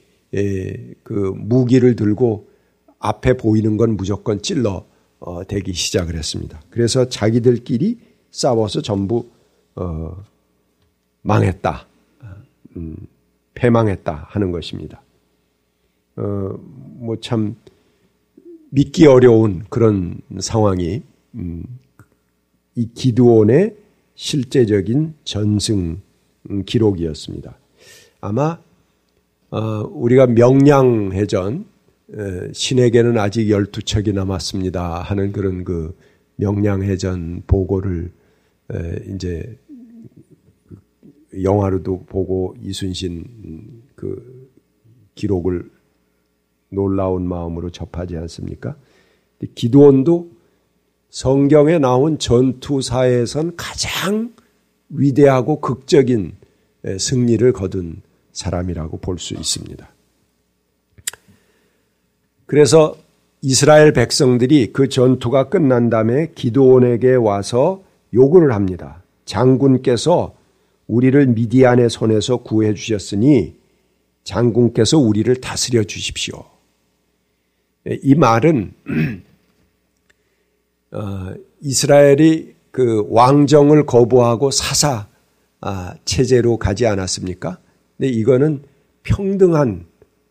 그 1.03 1.33
무기를 1.37 1.97
들고 1.97 2.49
앞에 2.99 3.37
보이는 3.37 3.77
건 3.77 3.97
무조건 3.97 4.43
찔러 4.43 4.85
어, 5.19 5.45
대기 5.47 5.73
시작을 5.73 6.16
했습니다. 6.16 6.61
그래서 6.71 7.09
자기들끼리 7.09 7.99
싸워서 8.31 8.81
전부 8.81 9.29
어, 9.75 10.16
망했다, 11.23 11.87
음, 12.77 12.97
패망했다 13.55 14.27
하는 14.29 14.51
것입니다. 14.51 15.03
어, 16.16 16.23
뭐 16.23 17.16
참 17.21 17.57
믿기 18.71 19.07
어려운 19.07 19.64
그런 19.69 20.21
상황이 20.38 21.03
음, 21.35 21.64
이 22.77 22.88
기드온의 22.95 23.77
실제적인 24.14 25.14
전승 25.25 26.01
기록이었습니다. 26.66 27.57
아마 28.20 28.59
어, 29.50 29.59
우리가 29.90 30.26
명량해전 30.26 31.66
신에게는 32.53 33.18
아직 33.18 33.46
12척이 33.46 34.12
남았습니다 34.12 35.03
하는 35.03 35.33
그런 35.33 35.64
그 35.64 35.96
명량해전 36.37 37.44
보고를 37.46 38.11
이제 39.14 39.57
영화로도 41.42 42.05
보고 42.07 42.57
이순신 42.62 43.24
그 43.94 44.50
기록을 45.14 45.70
놀라운 46.70 47.26
마음으로 47.29 47.70
접하지 47.70 48.16
않습니까? 48.16 48.76
기도원도 49.55 50.31
성경에 51.11 51.79
나온 51.79 52.18
전투사에선 52.18 53.57
가장 53.57 54.33
위대하고 54.90 55.61
극적인 55.61 56.33
승리를 56.98 57.53
거둔 57.53 58.03
사람이라고 58.33 58.98
볼 58.98 59.18
수 59.18 59.35
있습니다. 59.35 59.88
그래서 62.46 62.96
이스라엘 63.42 63.92
백성들이 63.92 64.72
그 64.72 64.88
전투가 64.88 65.48
끝난 65.48 65.88
다음에 65.88 66.33
기도원에게 66.35 67.14
와서 67.14 67.83
요구를 68.12 68.53
합니다. 68.53 69.03
장군께서 69.24 70.35
우리를 70.88 71.26
미디안의 71.29 71.88
손에서 71.90 72.38
구해 72.38 72.74
주셨으니 72.74 73.55
장군께서 74.24 74.98
우리를 74.98 75.35
다스려 75.37 75.85
주십시오. 75.85 76.44
이 77.87 78.14
말은 78.14 78.72
어, 80.92 81.33
이스라엘이 81.61 82.55
그 82.70 83.06
왕정을 83.11 83.87
거부하고 83.87 84.50
사사 84.50 85.09
아, 85.61 85.94
체제로 86.04 86.56
가지 86.56 86.87
않았습니까? 86.87 87.59
근데 87.96 88.11
이거는 88.11 88.62
평등한 89.02 89.87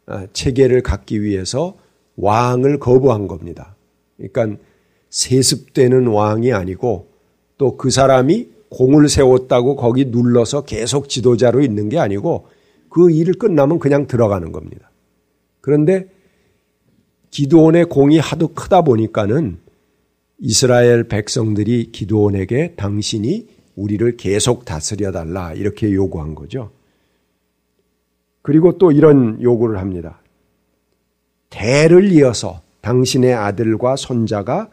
아, 0.06 0.28
체계를 0.34 0.82
갖기 0.82 1.22
위해서 1.22 1.76
왕을 2.16 2.80
거부한 2.80 3.28
겁니다. 3.28 3.76
그러니까 4.18 4.62
세습되는 5.10 6.08
왕이 6.08 6.52
아니고 6.54 7.08
또 7.58 7.78
그 7.78 7.90
사람이 7.90 8.50
공을 8.70 9.10
세웠다고 9.10 9.76
거기 9.76 10.06
눌러서 10.06 10.62
계속 10.64 11.10
지도자로 11.10 11.62
있는 11.62 11.90
게 11.90 12.00
아니고 12.00 12.48
그 12.90 13.12
일을 13.12 13.34
끝나면 13.36 13.80
그냥 13.80 14.08
들어가는 14.08 14.52
겁니다. 14.52 14.92
그런데 15.62 16.08
기도원의 17.32 17.86
공이 17.86 18.18
하도 18.20 18.50
크다 18.50 18.82
보니까는 18.82 19.60
이스라엘 20.40 21.04
백성들이 21.04 21.92
기도원에게 21.92 22.76
당신이 22.76 23.48
우리를 23.76 24.18
계속 24.18 24.66
다스려 24.66 25.12
달라 25.12 25.54
이렇게 25.54 25.94
요구한 25.94 26.36
거죠. 26.36 26.72
그리고 28.42 28.78
또 28.78 28.92
이런 28.92 29.42
요구를 29.42 29.80
합니다. 29.80 30.22
대를 31.50 32.12
이어서 32.12 32.62
당신의 32.82 33.34
아들과 33.34 33.96
손자가 33.96 34.70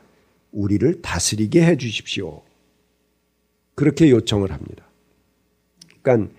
우리를 0.52 1.02
다스리게 1.02 1.64
해 1.64 1.76
주십시오. 1.76 2.42
그렇게 3.74 4.11
요청을 4.11 4.52
합니다. 4.52 4.85
그러니까 6.02 6.33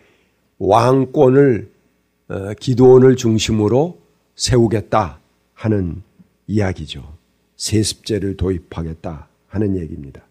왕권을 0.57 1.71
어, 2.29 2.53
기도원을 2.59 3.15
중심으로 3.15 3.99
세우겠다 4.35 5.19
하는 5.53 6.01
이야기죠. 6.47 7.16
세습제를 7.57 8.37
도입하겠다 8.37 9.27
하는 9.47 9.77
얘기입니다. 9.77 10.21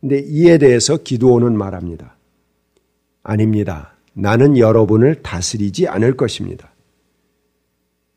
근데 0.00 0.20
이에 0.26 0.58
대해서 0.58 0.96
기도원은 0.96 1.56
말합니다. 1.56 2.16
아닙니다. 3.22 3.94
나는 4.14 4.58
여러분을 4.58 5.22
다스리지 5.22 5.86
않을 5.88 6.16
것입니다. 6.16 6.72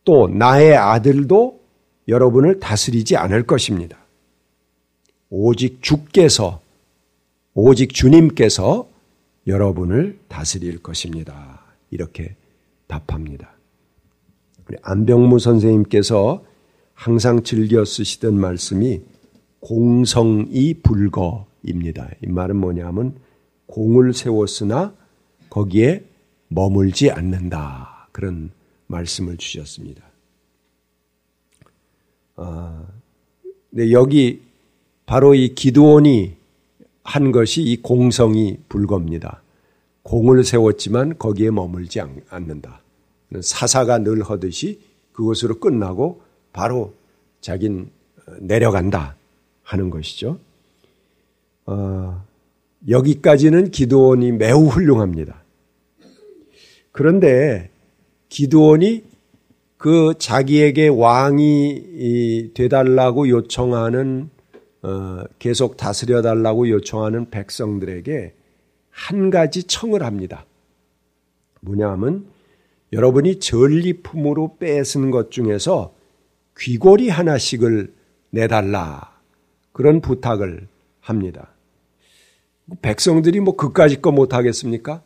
또 0.04 0.28
나의 0.28 0.76
아들도 0.76 1.60
여러분을 2.08 2.60
다스리지 2.60 3.18
않을 3.18 3.44
것입니다. 3.44 3.98
오직 5.30 5.82
주께서, 5.82 6.62
오직 7.54 7.94
주님께서 7.94 8.88
여러분을 9.48 10.20
다스릴 10.28 10.82
것입니다. 10.82 11.62
이렇게 11.90 12.36
답합니다. 12.88 13.52
안병무 14.82 15.40
선생님께서 15.40 16.44
항상 16.96 17.44
즐겨 17.44 17.86
쓰시던 17.86 18.40
말씀이 18.40 19.02
공성이 19.60 20.74
불거입니다. 20.82 22.10
이 22.24 22.28
말은 22.28 22.56
뭐냐면 22.56 23.16
공을 23.68 24.14
세웠으나 24.14 24.96
거기에 25.50 26.04
머물지 26.48 27.12
않는다. 27.12 28.10
그런 28.12 28.50
말씀을 28.88 29.38
주셨습니다. 29.38 30.04
아, 32.38 32.86
네, 33.70 33.92
여기 33.92 34.42
바로 35.06 35.36
이 35.36 35.54
기도원이 35.54 36.36
한 37.04 37.32
것이 37.32 37.62
이 37.62 37.82
공성이 37.82 38.58
불겁니다. 38.70 39.42
공을 40.04 40.44
세웠지만 40.44 41.18
거기에 41.18 41.52
머물지 41.52 42.00
않는다. 42.30 42.82
사사가 43.42 44.00
늘 44.00 44.24
하듯이 44.24 44.80
그것으로 45.12 45.60
끝나고 45.60 46.25
바로 46.56 46.94
자긴 47.42 47.90
내려간다 48.40 49.18
하는 49.62 49.90
것이죠. 49.90 50.40
어, 51.66 52.24
여기까지는 52.88 53.72
기도원이 53.72 54.32
매우 54.32 54.68
훌륭합니다. 54.68 55.44
그런데 56.94 57.70
기도원이 58.30 59.04
그 59.76 60.14
자기에게 60.18 60.88
왕이 60.88 62.52
되달라고 62.54 63.28
요청하는 63.28 64.30
어, 64.82 65.24
계속 65.40 65.76
다스려 65.76 66.22
달라고 66.22 66.70
요청하는 66.70 67.32
백성들에게 67.32 68.34
한 68.92 69.30
가지 69.30 69.64
청을 69.64 70.04
합니다. 70.04 70.46
뭐냐 71.60 71.90
하면 71.92 72.28
여러분이 72.94 73.40
전리품으로 73.40 74.56
뺏은 74.58 75.12
것 75.12 75.32
중에서 75.32 75.94
귀걸이 76.60 77.10
하나씩을 77.10 77.94
내달라. 78.30 79.16
그런 79.72 80.02
부탁을 80.02 80.68
합니다. 81.00 81.50
백성들이 82.82 83.42
뭐 83.42 83.56
그까짓 83.56 84.02
거 84.02 84.12
못하겠습니까? 84.12 85.04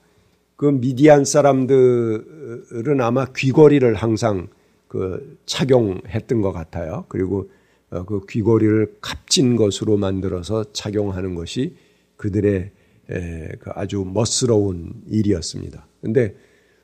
그 0.55 0.65
미디안 0.65 1.25
사람들은 1.25 3.01
아마 3.01 3.25
귀걸이를 3.35 3.95
항상 3.95 4.47
그 4.87 5.37
착용했던 5.45 6.41
것 6.41 6.51
같아요. 6.51 7.05
그리고 7.07 7.49
어, 7.91 8.03
그 8.03 8.25
귀걸이를 8.27 8.97
값진 9.01 9.55
것으로 9.55 9.97
만들어서 9.97 10.71
착용하는 10.73 11.35
것이 11.35 11.75
그들의 12.17 12.71
그 13.07 13.71
아주 13.73 14.05
멋스러운 14.05 14.93
일이었습니다. 15.07 15.87
근데 16.01 16.35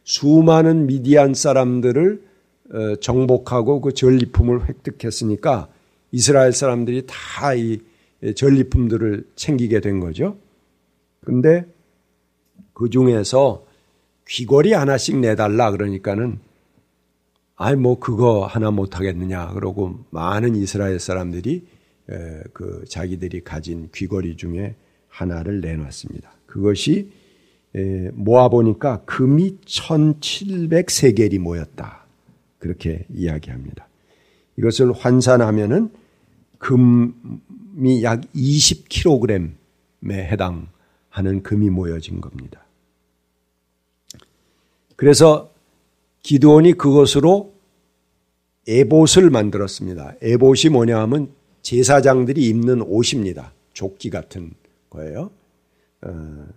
수많은 0.03 0.87
미디안 0.87 1.35
사람들을 1.35 2.21
어, 2.21 2.23
정복하고 3.01 3.81
그 3.81 3.93
전리품을 3.93 4.67
획득했으니까 4.67 5.69
이스라엘 6.11 6.53
사람들이 6.53 7.05
다 7.07 7.53
이 7.53 7.79
전리품들을 8.35 9.27
챙기게 9.35 9.81
된 9.81 9.99
거죠. 9.99 10.37
근데 11.21 11.65
그 12.73 12.89
중에서 12.89 13.65
귀걸이 14.27 14.73
하나씩 14.73 15.19
내달라 15.19 15.69
그러니까는 15.69 16.39
아이 17.55 17.75
뭐 17.75 17.99
그거 17.99 18.45
하나 18.45 18.71
못 18.71 18.97
하겠느냐 18.97 19.49
그러고 19.53 19.99
많은 20.09 20.55
이스라엘 20.55 20.99
사람들이 20.99 21.67
그 22.53 22.83
자기들이 22.89 23.43
가진 23.43 23.89
귀걸이 23.93 24.37
중에 24.37 24.75
하나를 25.07 25.61
내놨습니다. 25.61 26.31
그것이 26.47 27.11
모아 28.13 28.49
보니까 28.49 29.03
금이 29.05 29.59
1700세겔이 29.65 31.37
모였다. 31.39 32.04
그렇게 32.65 33.05
이야기합니다. 33.13 33.87
이것을 34.57 34.91
환산하면은 34.91 35.91
금이 36.57 38.01
약 38.01 38.21
20kg에 38.33 39.51
해당하는 40.11 41.43
금이 41.43 41.69
모여진 41.69 42.21
겁니다. 42.21 42.65
그래서 44.95 45.53
기도원이 46.23 46.73
그것으로 46.73 47.53
에봇을 48.67 49.29
만들었습니다. 49.29 50.15
에봇이 50.23 50.71
뭐냐 50.71 50.99
하면 51.01 51.29
제사장들이 51.61 52.47
입는 52.47 52.81
옷입니다. 52.81 53.53
조끼 53.73 54.09
같은 54.09 54.55
거예요. 54.89 55.29
어, 56.01 56.47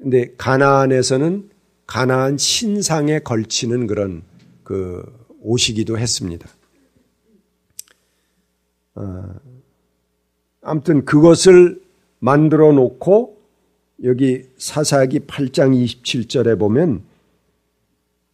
근데 0.00 0.32
가나안에서는 0.36 1.50
가나안 1.88 2.38
신상에 2.38 3.18
걸치는 3.18 3.88
그런 3.88 4.29
그 4.70 5.02
옷이기도 5.40 5.98
했습니다. 5.98 6.48
어, 8.94 9.34
아무튼 10.62 11.04
그것을 11.04 11.82
만들어 12.20 12.70
놓고 12.70 13.36
여기 14.04 14.44
사사기 14.58 15.26
8장 15.26 15.74
27절에 15.74 16.56
보면 16.56 17.02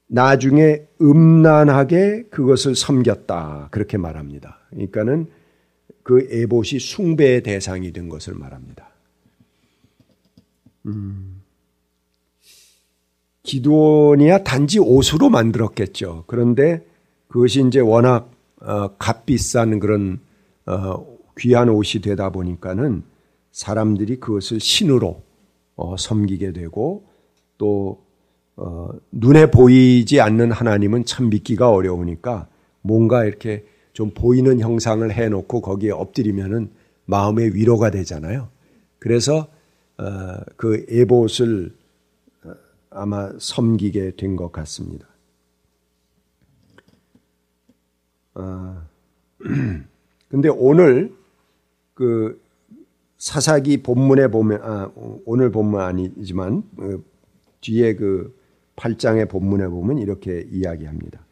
나중에 0.09 0.87
음란하게 1.01 2.25
그것을 2.25 2.77
섬겼다. 2.77 3.69
그렇게 3.71 3.97
말합니다. 3.97 4.59
그러니까는 4.69 5.29
그 6.03 6.29
에봇이 6.31 6.81
숭배의 6.81 7.45
대상이 7.45 7.95
된 7.95 8.11
것을 8.11 8.35
말합니다. 8.35 8.91
음, 10.85 11.36
기도원이야 13.47 14.43
단지 14.43 14.79
옷으로 14.81 15.31
만들었겠죠. 15.31 16.25
그런데 16.27 16.85
그것이 17.29 17.65
이제 17.67 17.81
워낙 17.81 18.31
어, 18.61 18.89
값비싼 18.99 19.79
그런 19.79 20.19
어, 20.67 21.07
귀한 21.39 21.69
옷이 21.69 22.03
되다 22.03 22.31
보니까는 22.31 23.05
사람들이 23.53 24.17
그것을 24.17 24.59
신으로 24.59 25.23
어, 25.77 25.97
섬기게 25.97 26.53
되고 26.53 27.07
또 27.57 28.05
어, 28.57 28.89
눈에 29.13 29.51
보이지 29.51 30.21
않는 30.21 30.51
하나님은 30.51 31.05
참 31.05 31.31
믿기가 31.31 31.71
어려우니까 31.71 32.49
뭔가 32.83 33.25
이렇게 33.25 33.65
좀 33.93 34.11
보이는 34.11 34.61
형상을 34.61 35.09
해놓고 35.11 35.61
거기에 35.61 35.93
엎드리면은 35.93 36.71
마음의 37.05 37.55
위로가 37.55 37.91
되잖아요. 37.91 38.49
그래서 38.99 39.47
어, 39.99 40.05
그 40.57 40.85
에봇을 40.89 41.71
어, 41.71 41.86
아마 42.91 43.31
섬기게 43.39 44.17
된 44.17 44.37
것 44.37 44.53
같습니다. 44.53 45.07
아, 48.35 48.87
근데 50.29 50.49
오늘 50.49 51.15
그 51.95 52.41
사사기 53.19 53.83
본문에 53.83 54.29
보면 54.29 54.61
아, 54.63 54.91
오늘 55.25 55.51
본문 55.51 55.81
아니지만 55.81 56.63
어, 56.79 56.99
뒤에 57.63 57.95
그 57.97 58.39
8장의 58.77 59.29
본문에 59.31 59.69
보면 59.69 59.99
이렇게 59.99 60.47
이야기합니다. 60.51 61.25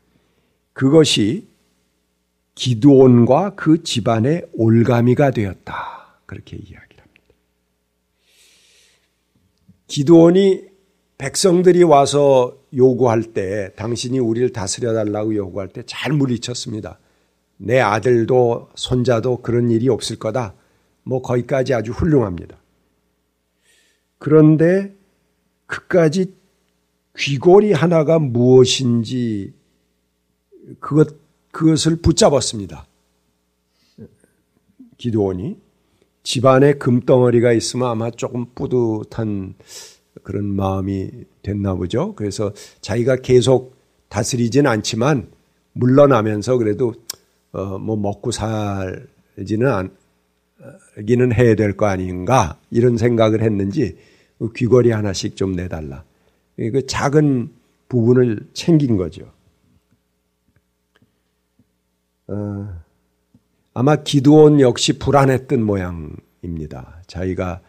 그것이 0.72 1.46
기드온과 2.54 3.54
그 3.54 3.82
집안의 3.82 4.48
올가미가 4.54 5.32
되었다. 5.32 6.20
그렇게 6.24 6.56
이야기를 6.56 7.00
합니다. 7.00 7.24
기드온이 9.88 10.73
백성들이 11.18 11.82
와서 11.84 12.56
요구할 12.74 13.22
때 13.22 13.72
당신이 13.76 14.18
우리를 14.18 14.52
다스려 14.52 14.92
달라고 14.92 15.34
요구할 15.36 15.68
때 15.68 15.82
잘 15.86 16.12
물리쳤습니다. 16.12 16.98
내 17.56 17.78
아들도 17.80 18.70
손자도 18.74 19.42
그런 19.42 19.70
일이 19.70 19.88
없을 19.88 20.16
거다. 20.18 20.54
뭐 21.04 21.22
거기까지 21.22 21.72
아주 21.74 21.92
훌륭합니다. 21.92 22.56
그런데 24.18 24.94
그까지 25.66 26.34
귀걸이 27.16 27.72
하나가 27.72 28.18
무엇인지 28.18 29.52
그것 30.80 31.14
그것을 31.52 31.96
붙잡았습니다. 31.96 32.86
기도원이 34.96 35.58
집안에 36.24 36.74
금덩어리가 36.74 37.52
있으면 37.52 37.88
아마 37.88 38.10
조금 38.10 38.46
뿌듯한 38.54 39.54
그런 40.22 40.44
마음이 40.46 41.10
됐나 41.42 41.74
보죠. 41.74 42.14
그래서 42.14 42.52
자기가 42.80 43.16
계속 43.16 43.76
다스리진 44.08 44.66
않지만 44.66 45.28
물러나면서 45.72 46.56
그래도 46.58 46.94
어 47.52 47.78
뭐 47.78 47.96
먹고 47.96 48.30
살지는 48.32 49.90
않기는 50.96 51.32
해야 51.32 51.54
될 51.54 51.76
거 51.76 51.86
아닌가 51.86 52.58
이런 52.70 52.96
생각을 52.96 53.42
했는지 53.42 53.96
그 54.38 54.52
귀걸이 54.52 54.90
하나씩 54.90 55.36
좀 55.36 55.52
내달라. 55.52 56.04
그 56.56 56.86
작은 56.86 57.50
부분을 57.88 58.48
챙긴 58.52 58.96
거죠. 58.96 59.30
어, 62.26 62.68
아마 63.74 63.96
기도원 63.96 64.60
역시 64.60 64.98
불안했던 64.98 65.62
모양입니다. 65.62 67.02
자기가 67.06 67.60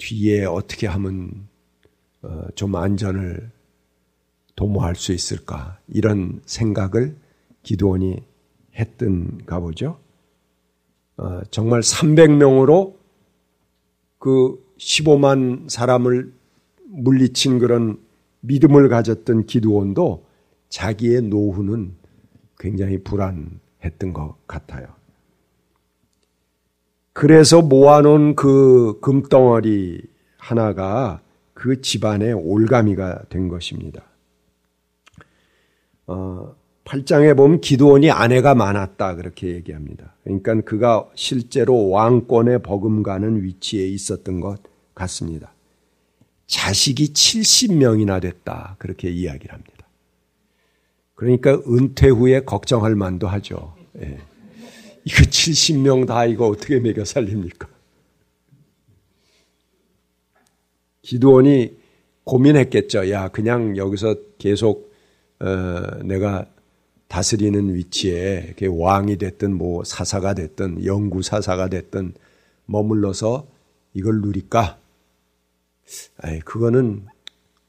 뒤에 0.00 0.46
어떻게 0.46 0.86
하면 0.86 1.46
어, 2.22 2.46
좀 2.54 2.74
안전을 2.74 3.50
도모할 4.56 4.96
수 4.96 5.12
있을까 5.12 5.78
이런 5.88 6.40
생각을 6.46 7.16
기도원이 7.62 8.22
했던가 8.74 9.60
보죠. 9.60 9.98
어, 11.16 11.42
정말 11.50 11.80
300명으로 11.80 12.94
그 14.18 14.62
15만 14.78 15.68
사람을 15.68 16.32
물리친 16.86 17.58
그런 17.58 17.98
믿음을 18.40 18.88
가졌던 18.88 19.46
기도원도 19.46 20.24
자기의 20.70 21.22
노후는 21.22 21.94
굉장히 22.58 23.02
불안했던 23.02 24.12
것 24.14 24.36
같아요. 24.46 24.99
그래서 27.12 27.60
모아놓은 27.62 28.36
그 28.36 28.98
금덩어리 29.00 30.02
하나가 30.38 31.20
그 31.54 31.80
집안의 31.80 32.32
올가미가 32.32 33.24
된 33.28 33.48
것입니다. 33.48 34.02
어, 36.06 36.54
8장에 36.84 37.36
보면 37.36 37.60
기도원이 37.60 38.10
아내가 38.10 38.54
많았다 38.54 39.16
그렇게 39.16 39.48
얘기합니다. 39.48 40.14
그러니까 40.24 40.60
그가 40.62 41.08
실제로 41.14 41.88
왕권에 41.90 42.58
버금가는 42.58 43.42
위치에 43.42 43.86
있었던 43.86 44.40
것 44.40 44.60
같습니다. 44.94 45.52
자식이 46.46 47.12
70명이나 47.12 48.20
됐다 48.20 48.76
그렇게 48.78 49.08
이야기를 49.08 49.52
합니다. 49.52 49.86
그러니까 51.14 51.60
은퇴 51.68 52.08
후에 52.08 52.40
걱정할 52.44 52.96
만도 52.96 53.28
하죠. 53.28 53.74
예. 54.00 54.18
이거 55.10 55.24
70명 55.24 56.06
다 56.06 56.24
이거 56.24 56.46
어떻게 56.46 56.78
먹여 56.78 57.04
살립니까? 57.04 57.68
기도원이 61.02 61.76
고민했겠죠. 62.22 63.10
야, 63.10 63.28
그냥 63.28 63.76
여기서 63.76 64.14
계속 64.38 64.94
어, 65.40 66.04
내가 66.04 66.46
다스리는 67.08 67.74
위치에 67.74 68.54
왕이 68.64 69.16
됐든 69.16 69.52
뭐 69.54 69.82
사사가 69.82 70.34
됐든 70.34 70.84
영구 70.84 71.22
사사가 71.22 71.68
됐든 71.68 72.14
머물러서 72.66 73.48
이걸 73.94 74.20
누릴까? 74.20 74.78
아이, 76.18 76.38
그거는 76.40 77.06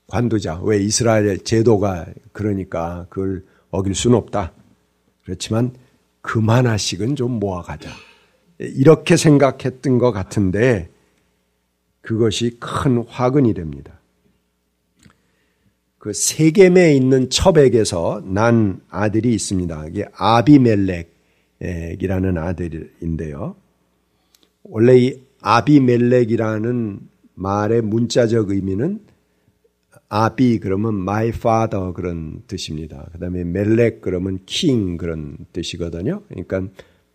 관두자. 0.06 0.62
왜 0.62 0.78
이스라엘 0.78 1.40
제도가 1.40 2.06
그러니까 2.34 3.08
그걸 3.10 3.44
어길 3.72 3.96
수는 3.96 4.16
없다. 4.16 4.54
그렇지만 5.24 5.74
그만하식은 6.22 7.16
좀 7.16 7.40
모아가자. 7.40 7.90
이렇게 8.60 9.18
생각했던 9.18 9.98
것 9.98 10.12
같은데 10.12 10.90
그것이 12.02 12.58
큰 12.60 13.04
화근이 13.08 13.54
됩니다. 13.54 14.00
그 15.98 16.14
세겜에 16.14 16.96
있는 16.96 17.30
첩에게서 17.30 18.24
난 18.26 18.82
아들이 18.90 19.34
있습니다. 19.34 19.88
이게 19.88 20.06
아비멜렉이라는 20.14 21.08
아들인데요. 22.38 23.56
원래 24.64 24.98
이 24.98 25.22
아비멜렉이라는 25.42 27.00
말의 27.36 27.82
문자적 27.84 28.50
의미는 28.50 29.00
아비 30.14 30.60
그러면 30.60 30.96
my 30.96 31.30
father 31.30 31.94
그런 31.94 32.42
뜻입니다. 32.46 33.08
그 33.14 33.20
다음에 33.20 33.46
멜렉 33.46 34.02
그러면 34.02 34.40
king 34.46 34.98
그런 34.98 35.38
뜻이거든요. 35.54 36.24
그러니까 36.28 36.68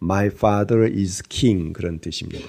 my 0.02 0.28
father 0.28 0.90
is 0.90 1.22
king 1.28 1.74
그런 1.74 1.98
뜻입니다. 1.98 2.48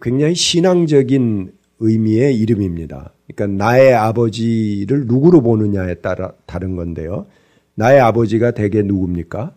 굉장히 0.00 0.34
신앙적인 0.34 1.52
의미의 1.78 2.38
이름입니다. 2.38 3.12
그러니까 3.26 3.64
나의 3.64 3.92
아버지를 3.92 5.04
누구로 5.06 5.42
보느냐에 5.42 5.96
따라 5.96 6.32
다른 6.46 6.74
건데요. 6.74 7.26
나의 7.74 8.00
아버지가 8.00 8.52
대개 8.52 8.80
누굽니까? 8.80 9.54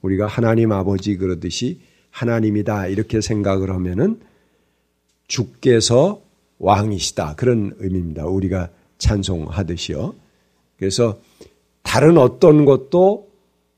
우리가 0.00 0.26
하나님 0.26 0.72
아버지 0.72 1.18
그러듯이 1.18 1.80
하나님이다 2.08 2.86
이렇게 2.86 3.20
생각을 3.20 3.68
하면은 3.68 4.18
주께서 5.28 6.22
왕이시다 6.58 7.34
그런 7.34 7.74
의미입니다. 7.80 8.24
우리가 8.24 8.70
찬송하듯이요. 8.98 10.14
그래서 10.78 11.18
다른 11.82 12.18
어떤 12.18 12.64
것도 12.64 13.28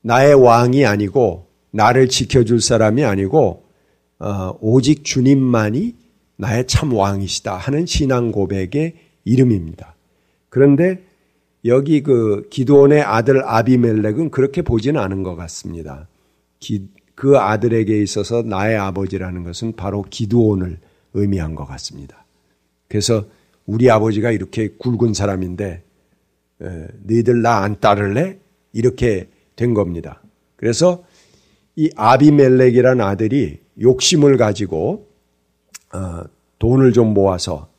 나의 0.01 0.33
왕이 0.33 0.85
아니고 0.85 1.47
나를 1.71 2.09
지켜줄 2.09 2.61
사람이 2.61 3.03
아니고 3.03 3.63
어, 4.19 4.57
오직 4.59 5.03
주님만이 5.03 5.95
나의 6.35 6.67
참 6.67 6.93
왕이시다 6.93 7.55
하는 7.55 7.85
신앙 7.85 8.31
고백의 8.31 8.95
이름입니다. 9.25 9.95
그런데 10.49 11.03
여기 11.65 12.01
그 12.01 12.47
기도원의 12.49 13.01
아들 13.01 13.43
아비멜렉은 13.45 14.31
그렇게 14.31 14.61
보지는 14.61 14.99
않은 15.01 15.23
것 15.23 15.35
같습니다. 15.35 16.07
기, 16.59 16.87
그 17.15 17.37
아들에게 17.37 18.01
있어서 18.01 18.41
나의 18.41 18.77
아버지라는 18.77 19.43
것은 19.43 19.75
바로 19.75 20.03
기도원을 20.09 20.79
의미한 21.13 21.55
것 21.55 21.65
같습니다. 21.65 22.25
그래서 22.87 23.25
우리 23.69 23.89
아버지가 23.91 24.31
이렇게 24.31 24.69
굵은 24.79 25.13
사람인데 25.13 25.83
에, 26.61 26.87
너희들 27.03 27.43
나 27.43 27.61
안 27.63 27.79
따를래? 27.79 28.39
이렇게 28.73 29.29
된 29.55 29.75
겁니다. 29.75 30.23
그래서 30.55 31.03
이 31.75 31.89
아비멜렉이라는 31.95 32.99
아들이 33.05 33.59
욕심을 33.79 34.37
가지고 34.37 35.07
어, 35.93 36.23
돈을 36.57 36.93
좀 36.93 37.13
모아서 37.13 37.69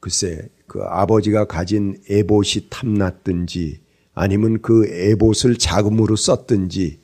글쎄 0.00 0.48
그 0.66 0.82
아버지가 0.82 1.44
가진 1.46 1.96
에봇이 2.10 2.66
탐났든지 2.68 3.78
아니면 4.14 4.60
그 4.60 4.86
에봇을 4.88 5.58
자금으로 5.58 6.16
썼든지 6.16 6.98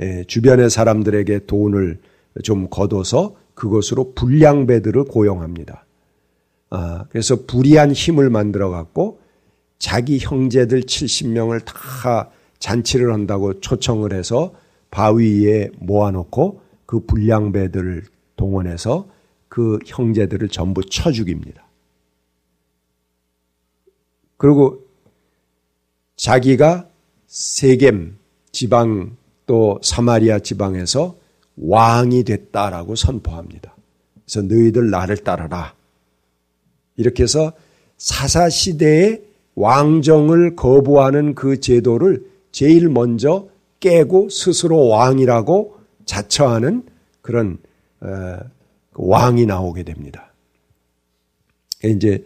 에, 0.00 0.24
주변의 0.24 0.70
사람들에게 0.70 1.46
돈을 1.46 2.00
좀 2.42 2.68
걷어서 2.68 3.36
그것으로 3.54 4.12
불량배들을 4.14 5.04
고용합니다. 5.04 5.85
아, 6.70 7.04
그래서 7.10 7.44
불의한 7.46 7.92
힘을 7.92 8.30
만들어 8.30 8.70
갖고 8.70 9.20
자기 9.78 10.18
형제들 10.18 10.82
70명을 10.82 11.64
다 11.64 12.30
잔치를 12.58 13.12
한다고 13.12 13.60
초청을 13.60 14.12
해서 14.12 14.54
바위에 14.90 15.70
모아놓고 15.78 16.60
그 16.86 17.00
불량배들을 17.00 18.04
동원해서 18.36 19.08
그 19.48 19.78
형제들을 19.86 20.48
전부 20.48 20.82
쳐 20.84 21.12
죽입니다. 21.12 21.66
그리고 24.36 24.80
자기가 26.16 26.88
세겜 27.26 28.18
지방 28.52 29.16
또 29.46 29.78
사마리아 29.82 30.38
지방에서 30.38 31.16
왕이 31.56 32.24
됐다라고 32.24 32.96
선포합니다. 32.96 33.74
그래서 34.24 34.42
너희들 34.42 34.90
나를 34.90 35.18
따르라. 35.18 35.75
이렇게 36.96 37.22
해서 37.22 37.52
사사 37.96 38.48
시대의 38.48 39.22
왕정을 39.54 40.56
거부하는 40.56 41.34
그 41.34 41.60
제도를 41.60 42.26
제일 42.52 42.88
먼저 42.88 43.48
깨고 43.80 44.28
스스로 44.28 44.88
왕이라고 44.88 45.76
자처하는 46.04 46.84
그런 47.22 47.58
어, 48.00 48.38
그 48.92 49.02
왕이 49.06 49.46
나오게 49.46 49.82
됩니다. 49.82 50.32
이제 51.84 52.24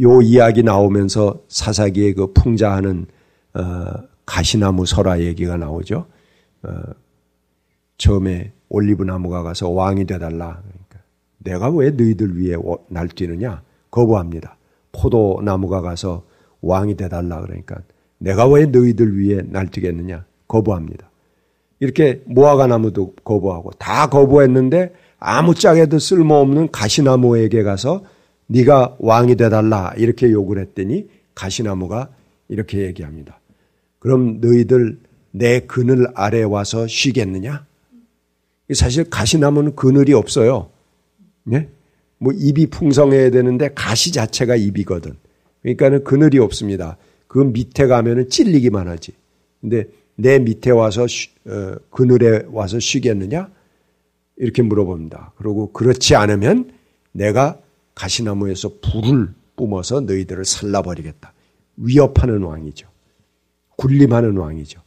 요 0.00 0.22
이야기 0.22 0.62
나오면서 0.62 1.42
사사기의 1.48 2.14
그 2.14 2.32
풍자하는 2.32 3.06
어, 3.54 3.84
가시나무 4.26 4.86
설화 4.86 5.20
얘기가 5.20 5.56
나오죠. 5.56 6.06
어, 6.62 6.70
처음에 7.96 8.52
올리브 8.68 9.04
나무가 9.04 9.42
가서 9.42 9.70
왕이 9.70 10.06
되달라. 10.06 10.62
그러니까 10.62 10.98
내가 11.38 11.70
왜 11.70 11.90
너희들 11.90 12.38
위해 12.38 12.56
날뛰느냐? 12.88 13.62
거부합니다. 13.90 14.56
포도나무가 14.92 15.80
가서 15.80 16.24
왕이 16.60 16.96
돼달라 16.96 17.40
그러니까 17.40 17.76
내가 18.18 18.46
왜 18.48 18.66
너희들 18.66 19.18
위해 19.18 19.42
날뛰겠느냐 19.44 20.24
거부합니다. 20.46 21.10
이렇게 21.80 22.22
무화과 22.26 22.66
나무도 22.66 23.14
거부하고 23.24 23.70
다 23.72 24.08
거부했는데 24.08 24.92
아무짝에도 25.18 25.98
쓸모없는 25.98 26.70
가시나무에게 26.70 27.62
가서 27.62 28.02
네가 28.46 28.96
왕이 28.98 29.36
돼달라 29.36 29.92
이렇게 29.96 30.30
요구를 30.30 30.62
했더니 30.62 31.08
가시나무가 31.34 32.08
이렇게 32.48 32.78
얘기합니다. 32.78 33.38
그럼 33.98 34.40
너희들 34.40 34.98
내 35.30 35.60
그늘 35.60 36.08
아래 36.14 36.42
와서 36.42 36.86
쉬겠느냐? 36.86 37.66
사실 38.74 39.08
가시나무는 39.08 39.74
그늘이 39.76 40.14
없어요. 40.14 40.70
네? 41.44 41.68
뭐 42.18 42.32
입이 42.32 42.66
풍성해야 42.66 43.30
되는데 43.30 43.70
가시 43.74 44.12
자체가 44.12 44.56
입이거든. 44.56 45.14
그러니까는 45.62 46.04
그늘이 46.04 46.38
없습니다. 46.38 46.96
그 47.26 47.38
밑에 47.38 47.86
가면은 47.86 48.28
찔리기만 48.28 48.88
하지. 48.88 49.12
근데 49.60 49.86
내 50.16 50.38
밑에 50.38 50.70
와서 50.70 51.06
쉬, 51.06 51.30
어, 51.46 51.76
그늘에 51.90 52.44
와서 52.50 52.80
쉬겠느냐? 52.80 53.50
이렇게 54.36 54.62
물어봅니다. 54.62 55.32
그리고 55.36 55.72
그렇지 55.72 56.14
않으면 56.14 56.72
내가 57.12 57.58
가시나무에서 57.94 58.70
불을 58.80 59.28
뿜어서 59.56 60.00
너희들을 60.00 60.44
살라버리겠다. 60.44 61.32
위협하는 61.76 62.42
왕이죠. 62.42 62.88
군림하는 63.76 64.36
왕이죠. 64.36 64.80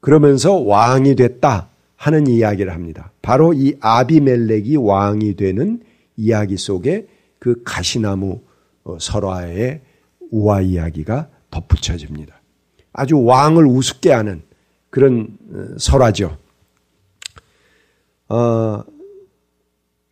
그러면서 0.00 0.54
왕이 0.54 1.16
됐다 1.16 1.68
하는 1.96 2.26
이야기를 2.26 2.72
합니다. 2.72 3.12
바로 3.22 3.54
이 3.54 3.74
아비멜렉이 3.80 4.76
왕이 4.76 5.36
되는 5.36 5.80
이야기 6.16 6.56
속에 6.56 7.06
그 7.38 7.62
가시나무 7.64 8.40
어, 8.84 8.98
설화의 8.98 9.80
우화 10.30 10.60
이야기가 10.60 11.28
덧붙여집니다. 11.50 12.40
아주 12.92 13.22
왕을 13.22 13.66
우습게 13.66 14.12
하는 14.12 14.42
그런 14.90 15.36
어, 15.52 15.78
설화죠. 15.78 16.36
어, 18.28 18.84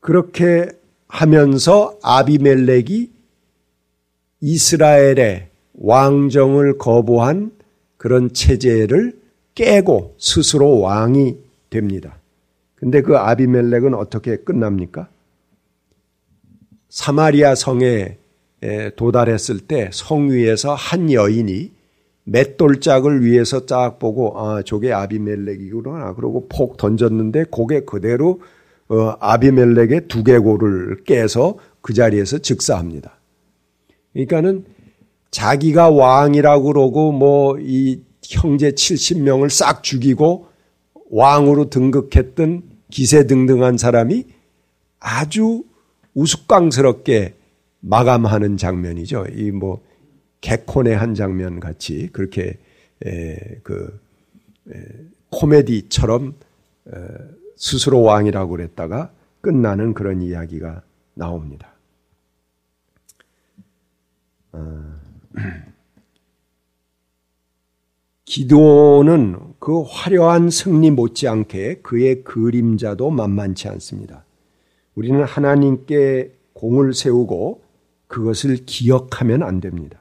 그렇게 0.01 0.69
하면서 1.09 1.99
아비멜렉이 2.03 3.11
이스라엘의 4.41 5.49
왕정을 5.75 6.79
거부한 6.79 7.53
그런 7.97 8.33
체제를 8.33 9.21
깨고 9.55 10.17
스스로 10.19 10.81
왕이 10.81 11.37
됩니다. 11.71 12.19
근데 12.75 13.01
그 13.03 13.17
아비멜렉은 13.17 13.95
어떻게 13.95 14.37
끝납니까? 14.37 15.09
사마리아 16.93 17.55
성에 17.55 18.19
도달했을 18.97 19.61
때 19.61 19.89
성 19.93 20.29
위에서 20.31 20.75
한 20.75 21.11
여인이 21.11 21.73
맷돌짝을 22.25 23.25
위에서 23.25 23.65
쫙 23.65 23.99
보고 23.99 24.39
아 24.39 24.63
저게 24.63 24.93
아비멜렉이구나 24.93 26.15
그러고 26.15 26.47
폭 26.51 26.77
던졌는데 26.77 27.45
고개 27.51 27.81
그대로 27.81 28.41
어, 28.89 29.17
아비멜렉의 29.21 30.09
두개골을 30.09 31.05
깨서 31.05 31.57
그 31.81 31.95
자리에서 31.95 32.39
즉사합니다. 32.39 33.19
그러니까는 34.13 34.67
자기가 35.31 35.89
왕이라고 35.89 36.65
그러고 36.65 37.11
뭐 37.11 37.57
이 37.59 38.03
형제 38.23 38.71
70명을 38.73 39.49
싹 39.49 39.83
죽이고 39.83 40.47
왕으로 41.11 41.71
등극했던 41.71 42.63
기세등등한 42.91 43.79
사람이 43.79 44.27
아주 45.01 45.65
우스꽝스럽게 46.15 47.35
마감하는 47.81 48.57
장면이죠. 48.57 49.27
이 49.35 49.51
뭐 49.51 49.83
개콘의 50.43 50.95
한 50.97 51.15
장면 51.15 51.61
같이 51.61 52.09
그렇게 52.13 52.59
에, 53.07 53.61
그 53.63 53.99
에, 54.71 54.75
코미디처럼 55.31 56.35
에, 56.89 56.93
스스로 57.57 58.03
왕이라고 58.03 58.51
그랬다가 58.51 59.13
끝나는 59.41 59.95
그런 59.95 60.21
이야기가 60.21 60.83
나옵니다. 61.15 61.73
어, 64.53 64.95
기도는 68.25 69.55
그 69.59 69.83
화려한 69.83 70.51
승리 70.51 70.91
못지않게 70.91 71.83
그의 71.83 72.25
그림자도 72.25 73.11
만만치 73.11 73.69
않습니다. 73.69 74.25
우리는 74.95 75.23
하나님께 75.23 76.33
공을 76.53 76.95
세우고 76.95 77.63
그것을 78.09 78.65
기억하면 78.67 79.43
안 79.43 79.61
됩니다. 79.61 80.01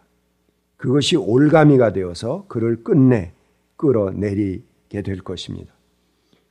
그것이 0.78 1.16
올가미가 1.16 1.94
되어서 1.94 2.46
그를 2.48 2.84
끝내 2.84 3.32
끌어내리게 3.78 5.02
될 5.02 5.22
것입니다. 5.22 5.74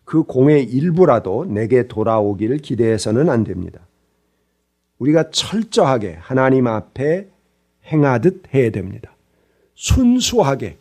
그 0.05 0.22
공의 0.22 0.64
일부라도 0.64 1.44
내게 1.44 1.87
돌아오기를 1.87 2.59
기대해서는 2.59 3.29
안 3.29 3.44
됩니다. 3.44 3.81
우리가 4.98 5.31
철저하게 5.31 6.16
하나님 6.20 6.66
앞에 6.66 7.29
행하듯 7.87 8.55
해야 8.55 8.70
됩니다. 8.70 9.14
순수하게 9.74 10.79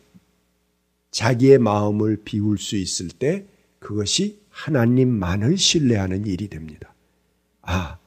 자기의 1.10 1.58
마음을 1.58 2.20
비울 2.24 2.58
수 2.58 2.76
있을 2.76 3.08
때 3.08 3.46
그것이 3.78 4.40
하나님만을 4.50 5.56
신뢰하는 5.56 6.26
일이 6.26 6.48
됩니다. 6.48 6.92
아, 7.70 7.98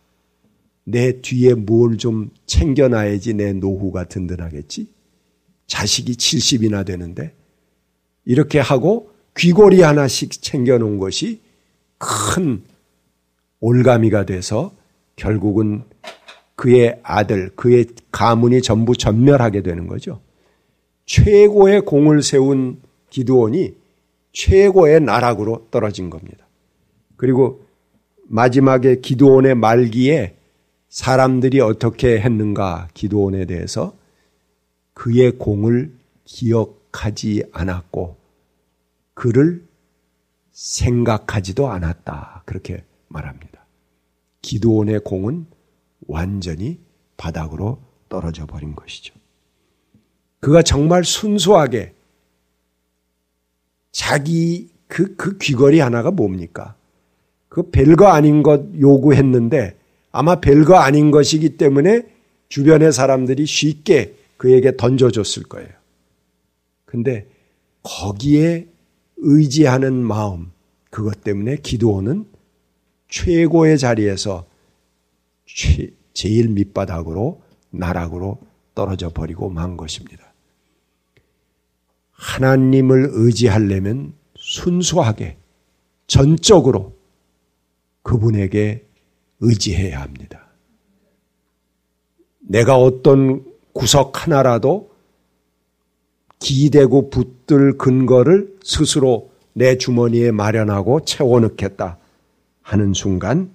내 0.83 1.21
뒤에 1.21 1.53
뭘 1.53 1.95
좀 1.97 2.31
챙겨놔야지 2.45 3.33
내 3.35 3.53
노후가 3.53 4.09
든든하겠지? 4.09 4.87
자식이 5.67 6.13
70이나 6.13 6.85
되는데 6.85 7.33
이렇게 8.25 8.59
하고 8.59 9.11
귀걸이 9.37 9.81
하나씩 9.81 10.41
챙겨놓은 10.41 10.97
것이 10.97 11.39
큰 11.97 12.63
올가미가 13.61 14.25
돼서 14.25 14.73
결국은 15.15 15.83
그의 16.55 16.99
아들, 17.01 17.49
그의 17.55 17.85
가문이 18.11 18.61
전부 18.61 18.97
전멸하게 18.97 19.63
되는 19.63 19.87
거죠. 19.87 20.19
최고의 21.05 21.81
공을 21.85 22.21
세운 22.21 22.81
기드온이 23.09 23.73
최고의 24.33 24.99
나락으로 24.99 25.67
떨어진 25.71 26.09
겁니다. 26.09 26.45
그리고 27.15 27.63
마지막에 28.23 28.99
기드온의 28.99 29.55
말기에 29.55 30.35
사람들이 30.89 31.59
어떻게 31.59 32.19
했는가 32.19 32.89
기드온에 32.93 33.45
대해서 33.45 33.95
그의 34.93 35.37
공을 35.37 35.93
기억하지 36.23 37.43
않았고 37.51 38.17
그를 39.13 39.65
생각하지도 40.51 41.69
않았다. 41.69 42.43
그렇게 42.45 42.83
말합니다. 43.07 43.65
기드온의 44.41 45.01
공은 45.03 45.47
완전히 46.07 46.79
바닥으로 47.17 47.79
떨어져 48.09 48.45
버린 48.45 48.75
것이죠. 48.75 49.15
그가 50.39 50.61
정말 50.61 51.03
순수하게 51.03 51.95
자기 53.91 54.71
그, 54.87 55.15
그 55.15 55.37
귀걸이 55.37 55.79
하나가 55.79 56.11
뭡니까? 56.11 56.75
그 57.53 57.69
별거 57.69 58.07
아닌 58.07 58.41
것 58.41 58.61
요구했는데 58.79 59.77
아마 60.11 60.41
별거 60.41 60.77
아닌 60.77 61.11
것이기 61.11 61.49
때문에 61.49 62.01
주변의 62.49 62.91
사람들이 62.91 63.45
쉽게 63.45 64.15
그에게 64.37 64.75
던져줬을 64.75 65.43
거예요. 65.43 65.69
근데 66.85 67.27
거기에 67.83 68.65
의지하는 69.17 69.93
마음, 69.93 70.51
그것 70.89 71.21
때문에 71.21 71.57
기도원은 71.57 72.25
최고의 73.09 73.77
자리에서 73.77 74.47
제일 76.13 76.49
밑바닥으로 76.49 77.43
나락으로 77.69 78.39
떨어져 78.73 79.09
버리고 79.09 79.51
만 79.51 79.77
것입니다. 79.77 80.33
하나님을 82.13 83.09
의지하려면 83.11 84.13
순수하게 84.37 85.37
전적으로 86.07 86.92
그분에게 88.03 88.85
의지해야 89.39 90.01
합니다. 90.01 90.47
내가 92.39 92.77
어떤 92.77 93.43
구석 93.73 94.23
하나라도 94.23 94.91
기대고 96.39 97.09
붙들 97.09 97.77
근거를 97.77 98.57
스스로 98.63 99.31
내 99.53 99.77
주머니에 99.77 100.31
마련하고 100.31 101.05
채워넣겠다 101.05 101.97
하는 102.61 102.93
순간 102.93 103.53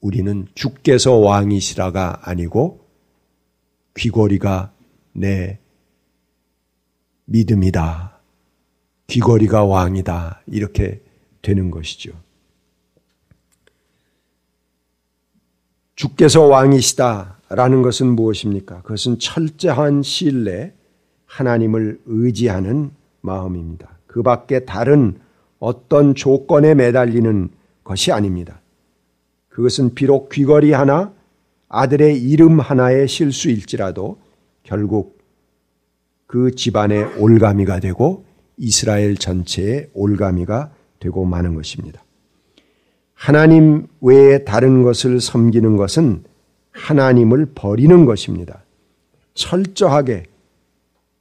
우리는 0.00 0.46
주께서 0.54 1.14
왕이시라가 1.14 2.20
아니고 2.22 2.84
귀걸이가 3.96 4.72
내 5.12 5.58
믿음이다. 7.26 8.20
귀걸이가 9.06 9.64
왕이다. 9.64 10.42
이렇게 10.46 11.00
되는 11.42 11.70
것이죠. 11.70 12.12
주께서 15.96 16.42
왕이시다 16.42 17.38
라는 17.50 17.82
것은 17.82 18.08
무엇입니까? 18.08 18.82
그것은 18.82 19.18
철저한 19.18 20.02
신뢰, 20.02 20.72
하나님을 21.26 22.00
의지하는 22.06 22.90
마음입니다. 23.20 23.98
그 24.06 24.22
밖에 24.22 24.64
다른 24.64 25.18
어떤 25.58 26.14
조건에 26.14 26.74
매달리는 26.74 27.48
것이 27.82 28.12
아닙니다. 28.12 28.60
그것은 29.48 29.94
비록 29.94 30.28
귀걸이 30.30 30.72
하나, 30.72 31.12
아들의 31.68 32.22
이름 32.22 32.60
하나의 32.60 33.08
실수일지라도 33.08 34.18
결국 34.62 35.18
그 36.26 36.54
집안의 36.54 37.18
올가미가 37.18 37.80
되고 37.80 38.24
이스라엘 38.56 39.16
전체의 39.16 39.90
올가미가 39.92 40.72
되고 41.00 41.24
마는 41.24 41.54
것입니다. 41.54 42.03
하나님 43.14 43.86
외에 44.00 44.44
다른 44.44 44.82
것을 44.82 45.20
섬기는 45.20 45.76
것은 45.76 46.24
하나님을 46.72 47.52
버리는 47.54 48.04
것입니다. 48.04 48.62
철저하게 49.34 50.24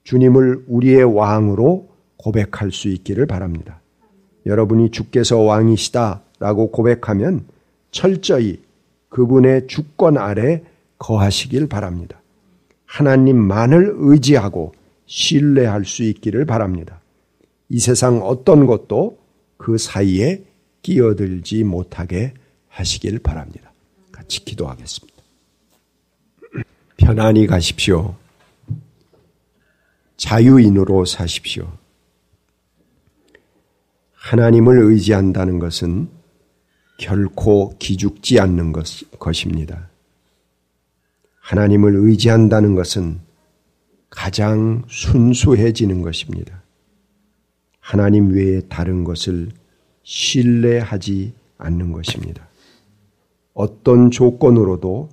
주님을 0.04 0.66
우리의 0.68 1.04
왕으로 1.04 1.88
고백할 2.18 2.72
수 2.72 2.90
있기를 2.90 3.26
바랍니다. 3.26 3.80
여러분이 4.46 4.92
주께서 4.92 5.40
왕이시다라고 5.40 6.72
고백하면 6.72 7.46
철저히 7.92 8.62
그분의 9.10 9.68
주권 9.68 10.18
아래 10.18 10.62
거하시길 10.98 11.68
바랍니다. 11.68 12.22
하나님만을 12.86 13.94
의지하고 13.96 14.74
신뢰할 15.06 15.86
수 15.86 16.04
있기를 16.04 16.46
바랍니다. 16.46 17.00
이 17.70 17.80
세상 17.80 18.22
어떤 18.22 18.66
것도 18.66 19.18
그 19.58 19.78
사이에 19.78 20.44
끼어들지 20.84 21.64
못하게 21.64 22.34
하시길 22.68 23.20
바랍니다. 23.20 23.74
같이 24.12 24.46
기도하겠습니다. 24.46 25.14
편안히 26.98 27.48
가십시오. 27.48 28.16
자유인으로 30.18 31.06
사십시오. 31.06 31.72
하나님을 34.14 34.80
의지한다는 34.80 35.60
것은 35.60 36.08
결코 36.98 37.76
기죽지 37.80 38.40
않는 38.40 38.72
것, 38.72 38.86
것입니다. 39.20 39.90
하나님을 41.40 41.96
의지한다는 41.96 42.76
것은 42.76 43.20
가장 44.10 44.84
순수해지는 44.88 46.02
것입니다. 46.02 46.64
하나님 47.80 48.32
외에 48.32 48.62
다른 48.70 49.04
것을 49.04 49.50
신뢰하지 50.04 51.34
않는 51.58 51.92
것입니다. 51.92 52.48
어떤 53.54 54.12
조건으로도 54.12 55.10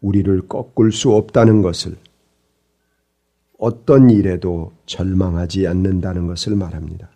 우리를 0.00 0.48
꺾을 0.48 0.92
수 0.92 1.12
없다는 1.12 1.62
것을 1.62 1.96
어떤 3.58 4.10
일에도 4.10 4.72
절망하지 4.86 5.68
않는다는 5.68 6.26
것을 6.26 6.56
말합니다. 6.56 7.10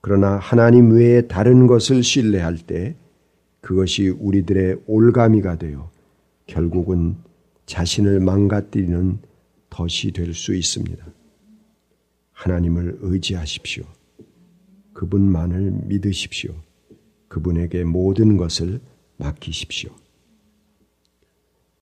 그러나 0.00 0.36
하나님 0.36 0.92
외에 0.92 1.22
다른 1.22 1.66
것을 1.66 2.02
신뢰할 2.02 2.58
때 2.58 2.94
그것이 3.60 4.08
우리들의 4.08 4.82
올가미가 4.86 5.56
되어 5.56 5.90
결국은 6.46 7.16
자신을 7.64 8.20
망가뜨리는 8.20 9.18
덫이 9.70 10.12
될 10.12 10.32
수 10.32 10.54
있습니다. 10.54 11.04
하나님을 12.32 12.98
의지하십시오. 13.00 13.84
그분만을 14.96 15.72
믿으십시오. 15.84 16.54
그분에게 17.28 17.84
모든 17.84 18.36
것을 18.38 18.80
맡기십시오. 19.18 19.90